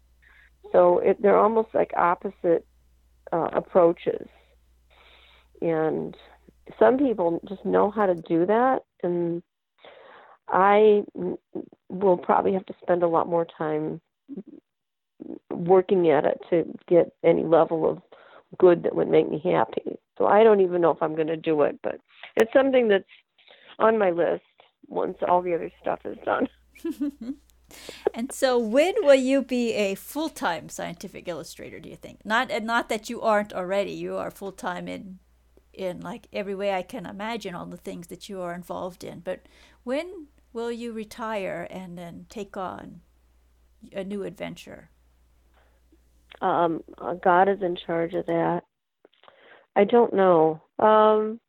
So 0.73 0.99
it, 0.99 1.21
they're 1.23 1.39
almost 1.39 1.69
like 1.75 1.91
opposite 1.97 2.67
uh, 3.33 3.49
approaches. 3.53 4.29
And 5.63 6.17
some 6.79 6.99
people 6.99 7.41
just 7.49 7.65
know 7.65 7.91
how 7.91 8.07
to 8.07 8.15
do 8.15 8.47
that, 8.47 8.81
and 9.03 9.43
I 10.49 11.03
will 11.89 12.17
probably 12.17 12.53
have 12.55 12.67
to 12.67 12.75
spend 12.83 13.03
a 13.03 13.09
lot 13.09 13.29
more 13.29 13.47
time 13.59 14.01
working 15.51 16.11
at 16.11 16.25
it 16.25 16.41
to 16.51 16.65
get 16.89 17.13
any 17.23 17.45
level 17.45 17.89
of 17.89 17.99
good 18.59 18.83
that 18.83 18.95
would 18.95 19.09
make 19.09 19.29
me 19.31 19.41
happy. 19.43 19.99
So 20.19 20.27
I 20.27 20.43
don't 20.43 20.61
even 20.61 20.81
know 20.81 20.91
if 20.91 21.03
I'm 21.03 21.15
going 21.15 21.29
to 21.29 21.37
do 21.37 21.63
it, 21.63 21.79
but 21.83 21.97
it's 22.37 22.53
something 22.53 22.89
that's 22.89 23.05
on 23.79 23.99
my 23.99 24.11
list 24.11 24.43
once 24.91 25.17
all 25.27 25.41
the 25.41 25.55
other 25.55 25.71
stuff 25.81 26.01
is 26.05 26.19
done. 26.25 26.49
and 28.15 28.31
so, 28.33 28.59
when 28.59 28.95
will 29.03 29.15
you 29.15 29.43
be 29.43 29.73
a 29.73 29.95
full-time 29.95 30.69
scientific 30.69 31.27
illustrator? 31.27 31.81
Do 31.81 31.89
you 31.89 31.97
think? 31.97 32.21
Not, 32.25 32.51
not 32.63 32.91
that 32.91 33.09
you 33.09 33.23
aren't 33.23 33.55
already. 33.55 33.93
You 33.93 34.17
are 34.17 34.31
full-time 34.31 34.87
in, 34.87 35.19
in 35.73 36.01
like 36.01 36.29
every 36.33 36.55
way 36.55 36.75
I 36.75 36.83
can 36.83 37.07
imagine 37.07 37.55
all 37.55 37.67
the 37.67 37.79
things 37.79 38.09
that 38.09 38.29
you 38.29 38.43
are 38.43 38.53
involved 38.53 39.03
in. 39.03 39.21
But 39.21 39.47
when 39.85 40.27
will 40.53 40.71
you 40.71 40.93
retire 40.93 41.67
and 41.71 41.97
then 41.97 42.27
take 42.29 42.57
on 42.59 43.01
a 43.95 44.05
new 44.05 44.25
adventure? 44.25 44.91
um, 46.41 46.83
uh, 46.99 47.15
God 47.15 47.49
is 47.49 47.63
in 47.63 47.77
charge 47.77 48.15
of 48.15 48.27
that. 48.27 48.63
I 49.77 49.85
don't 49.85 50.15
know. 50.15 50.63
Um, 50.79 51.41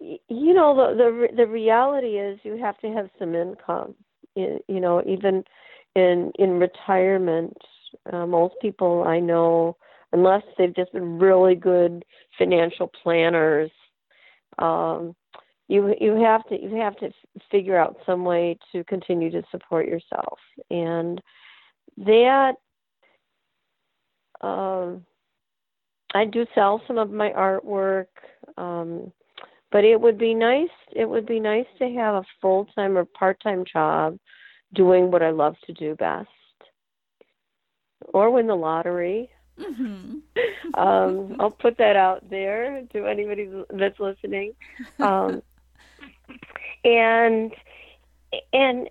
you 0.00 0.54
know, 0.54 0.74
the 0.74 0.94
the 0.96 1.36
the 1.36 1.46
reality 1.46 2.18
is 2.18 2.38
you 2.42 2.56
have 2.58 2.78
to 2.78 2.92
have 2.92 3.08
some 3.18 3.34
income. 3.34 3.94
You, 4.34 4.60
you 4.68 4.80
know, 4.80 5.02
even 5.06 5.44
in 5.94 6.32
in 6.38 6.58
retirement, 6.58 7.56
uh, 8.12 8.26
most 8.26 8.54
people 8.60 9.04
I 9.06 9.20
know, 9.20 9.76
unless 10.12 10.42
they've 10.58 10.74
just 10.74 10.92
been 10.92 11.18
really 11.18 11.54
good 11.54 12.04
financial 12.38 12.90
planners, 13.02 13.70
um, 14.58 15.14
you 15.68 15.94
you 16.00 16.16
have 16.22 16.44
to 16.48 16.60
you 16.60 16.76
have 16.76 16.96
to 16.96 17.10
figure 17.50 17.78
out 17.78 17.96
some 18.04 18.24
way 18.24 18.58
to 18.72 18.84
continue 18.84 19.30
to 19.30 19.42
support 19.50 19.86
yourself, 19.86 20.38
and 20.70 21.20
that. 21.98 22.54
Um, 24.40 25.06
I 26.14 26.24
do 26.24 26.46
sell 26.54 26.80
some 26.86 26.96
of 26.96 27.10
my 27.10 27.30
artwork, 27.30 28.06
um, 28.56 29.12
but 29.74 29.84
it 29.84 30.00
would 30.00 30.18
be 30.18 30.34
nice. 30.34 30.68
It 30.94 31.04
would 31.04 31.26
be 31.26 31.40
nice 31.40 31.66
to 31.80 31.88
have 31.94 32.14
a 32.14 32.24
full 32.40 32.66
time 32.76 32.96
or 32.96 33.04
part 33.04 33.42
time 33.42 33.64
job 33.70 34.16
doing 34.72 35.10
what 35.10 35.20
I 35.20 35.30
love 35.30 35.56
to 35.66 35.72
do 35.72 35.96
best, 35.96 36.28
or 38.04 38.30
win 38.30 38.46
the 38.46 38.54
lottery. 38.54 39.28
Mm-hmm. 39.58 40.18
um, 40.80 41.36
I'll 41.40 41.50
put 41.50 41.76
that 41.78 41.96
out 41.96 42.30
there 42.30 42.84
to 42.92 43.06
anybody 43.06 43.50
that's 43.70 43.98
listening. 43.98 44.52
Um, 45.00 45.42
and 46.84 47.50
and 48.52 48.88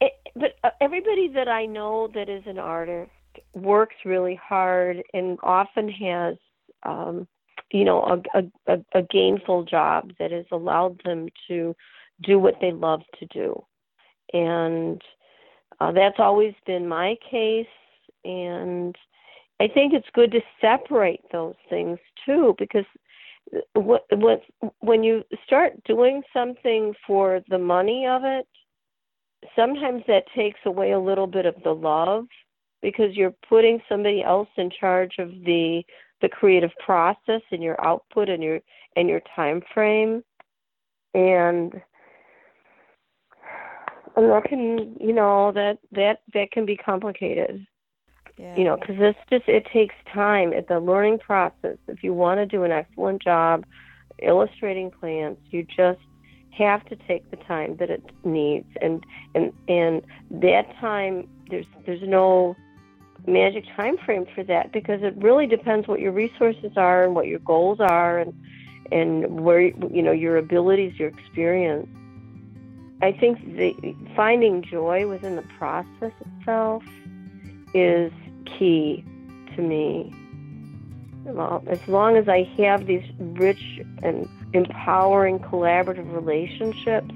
it, 0.00 0.12
but 0.34 0.56
uh, 0.64 0.70
everybody 0.80 1.28
that 1.34 1.48
I 1.48 1.66
know 1.66 2.08
that 2.14 2.30
is 2.30 2.44
an 2.46 2.58
artist 2.58 3.10
works 3.52 3.96
really 4.06 4.40
hard 4.42 5.02
and 5.12 5.38
often 5.42 5.90
has 5.90 6.36
um, 6.82 7.28
you 7.72 7.84
know 7.84 8.22
a, 8.34 8.72
a, 8.72 8.78
a 8.94 9.02
gainful 9.02 9.64
job 9.64 10.12
that 10.18 10.30
has 10.30 10.46
allowed 10.52 11.00
them 11.04 11.28
to 11.48 11.74
do 12.22 12.38
what 12.38 12.54
they 12.60 12.72
love 12.72 13.02
to 13.18 13.26
do. 13.26 13.62
And 14.32 15.00
uh, 15.80 15.92
that's 15.92 16.18
always 16.18 16.54
been 16.66 16.88
my 16.88 17.16
case. 17.30 17.66
And 18.24 18.96
i 19.60 19.68
think 19.68 19.92
it's 19.92 20.06
good 20.14 20.30
to 20.32 20.40
separate 20.60 21.20
those 21.32 21.54
things 21.68 21.98
too 22.24 22.54
because 22.58 22.84
what, 23.74 24.04
what, 24.10 24.42
when 24.80 25.04
you 25.04 25.22
start 25.46 25.72
doing 25.84 26.22
something 26.32 26.94
for 27.06 27.40
the 27.48 27.58
money 27.58 28.06
of 28.06 28.22
it 28.24 28.46
sometimes 29.54 30.02
that 30.08 30.24
takes 30.34 30.58
away 30.66 30.92
a 30.92 30.98
little 30.98 31.26
bit 31.26 31.46
of 31.46 31.54
the 31.62 31.72
love 31.72 32.26
because 32.82 33.14
you're 33.14 33.34
putting 33.48 33.80
somebody 33.88 34.22
else 34.22 34.48
in 34.56 34.70
charge 34.70 35.14
of 35.18 35.30
the 35.44 35.82
the 36.22 36.28
creative 36.28 36.70
process 36.84 37.42
and 37.50 37.62
your 37.62 37.82
output 37.84 38.28
and 38.28 38.42
your 38.42 38.60
and 38.96 39.08
your 39.08 39.20
time 39.34 39.62
frame. 39.72 40.22
And 41.14 41.80
and 44.16 44.30
that 44.30 44.44
can 44.44 44.96
you 45.00 45.12
know 45.12 45.52
that 45.52 45.78
that 45.92 46.22
that 46.34 46.50
can 46.50 46.66
be 46.66 46.76
complicated. 46.76 47.66
Yeah. 48.38 48.54
you 48.54 48.64
know 48.64 48.76
because 48.76 48.98
this 48.98 49.14
just 49.30 49.48
it 49.48 49.66
takes 49.72 49.94
time. 50.12 50.52
At 50.52 50.68
the 50.68 50.80
learning 50.80 51.18
process. 51.18 51.78
If 51.88 52.02
you 52.02 52.12
want 52.12 52.38
to 52.38 52.46
do 52.46 52.64
an 52.64 52.72
excellent 52.72 53.22
job 53.22 53.64
illustrating 54.22 54.90
plants 54.90 55.42
you 55.50 55.62
just 55.64 56.00
have 56.56 56.82
to 56.86 56.96
take 57.06 57.30
the 57.30 57.36
time 57.36 57.76
that 57.78 57.90
it 57.90 58.02
needs. 58.24 58.66
And 58.80 59.04
and 59.34 59.52
and 59.68 60.02
that 60.30 60.74
time 60.80 61.28
there's 61.50 61.66
there's 61.84 62.02
no 62.02 62.56
magic 63.26 63.64
time 63.76 63.96
frame 63.98 64.26
for 64.34 64.44
that 64.44 64.72
because 64.72 65.02
it 65.02 65.14
really 65.16 65.46
depends 65.46 65.88
what 65.88 66.00
your 66.00 66.12
resources 66.12 66.72
are 66.76 67.04
and 67.04 67.14
what 67.14 67.26
your 67.26 67.40
goals 67.40 67.80
are 67.80 68.18
and 68.18 68.32
and 68.92 69.40
where 69.40 69.60
you 69.60 70.02
know 70.02 70.12
your 70.12 70.36
abilities 70.36 70.98
your 70.98 71.08
experience. 71.08 71.88
I 73.02 73.12
think 73.12 73.56
the 73.56 73.74
finding 74.14 74.62
joy 74.62 75.06
within 75.06 75.36
the 75.36 75.44
process 75.58 76.12
itself 76.38 76.82
is 77.74 78.12
key 78.58 79.04
to 79.54 79.62
me. 79.62 80.14
Well, 81.24 81.64
as 81.66 81.86
long 81.88 82.16
as 82.16 82.28
i 82.28 82.44
have 82.56 82.86
these 82.86 83.04
rich 83.18 83.80
and 84.02 84.28
empowering 84.52 85.40
collaborative 85.40 86.14
relationships 86.14 87.12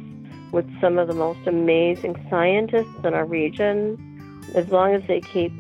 with 0.51 0.67
some 0.81 0.99
of 0.99 1.07
the 1.07 1.15
most 1.15 1.47
amazing 1.47 2.17
scientists 2.29 3.05
in 3.05 3.15
our 3.15 3.25
region 3.25 3.97
as 4.57 4.69
long 4.71 4.95
as 4.95 5.03
they 5.07 5.21
keep 5.21 5.53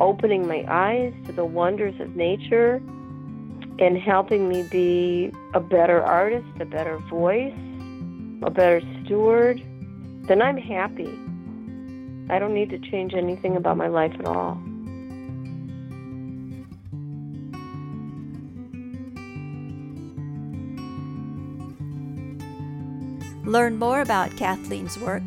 opening 0.00 0.46
my 0.46 0.64
eyes 0.68 1.12
to 1.26 1.32
the 1.32 1.44
wonders 1.44 1.98
of 2.00 2.16
nature 2.16 2.76
and 3.78 3.96
helping 3.96 4.48
me 4.48 4.62
be 4.64 5.32
a 5.54 5.60
better 5.60 6.02
artist, 6.02 6.46
a 6.60 6.64
better 6.64 6.98
voice, 7.10 7.54
a 8.42 8.50
better 8.50 8.80
steward, 9.04 9.62
then 10.26 10.42
I'm 10.42 10.56
happy. 10.56 11.18
I 12.30 12.38
don't 12.38 12.54
need 12.54 12.70
to 12.70 12.78
change 12.78 13.14
anything 13.14 13.56
about 13.56 13.76
my 13.76 13.88
life 13.88 14.12
at 14.18 14.26
all. 14.26 14.60
Learn 23.44 23.78
more 23.78 24.02
about 24.02 24.36
Kathleen's 24.36 24.98
work. 24.98 25.22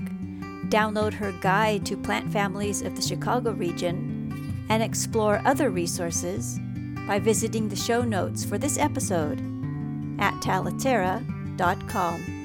Download 0.69 1.13
her 1.13 1.31
guide 1.41 1.85
to 1.87 1.97
plant 1.97 2.31
families 2.31 2.83
of 2.83 2.95
the 2.95 3.01
Chicago 3.01 3.51
region 3.51 4.20
and 4.69 4.83
explore 4.83 5.41
other 5.45 5.69
resources 5.69 6.59
by 7.07 7.19
visiting 7.19 7.67
the 7.67 7.75
show 7.75 8.01
notes 8.01 8.45
for 8.45 8.57
this 8.57 8.77
episode 8.77 9.39
at 10.19 10.33
talaterra.com. 10.35 12.40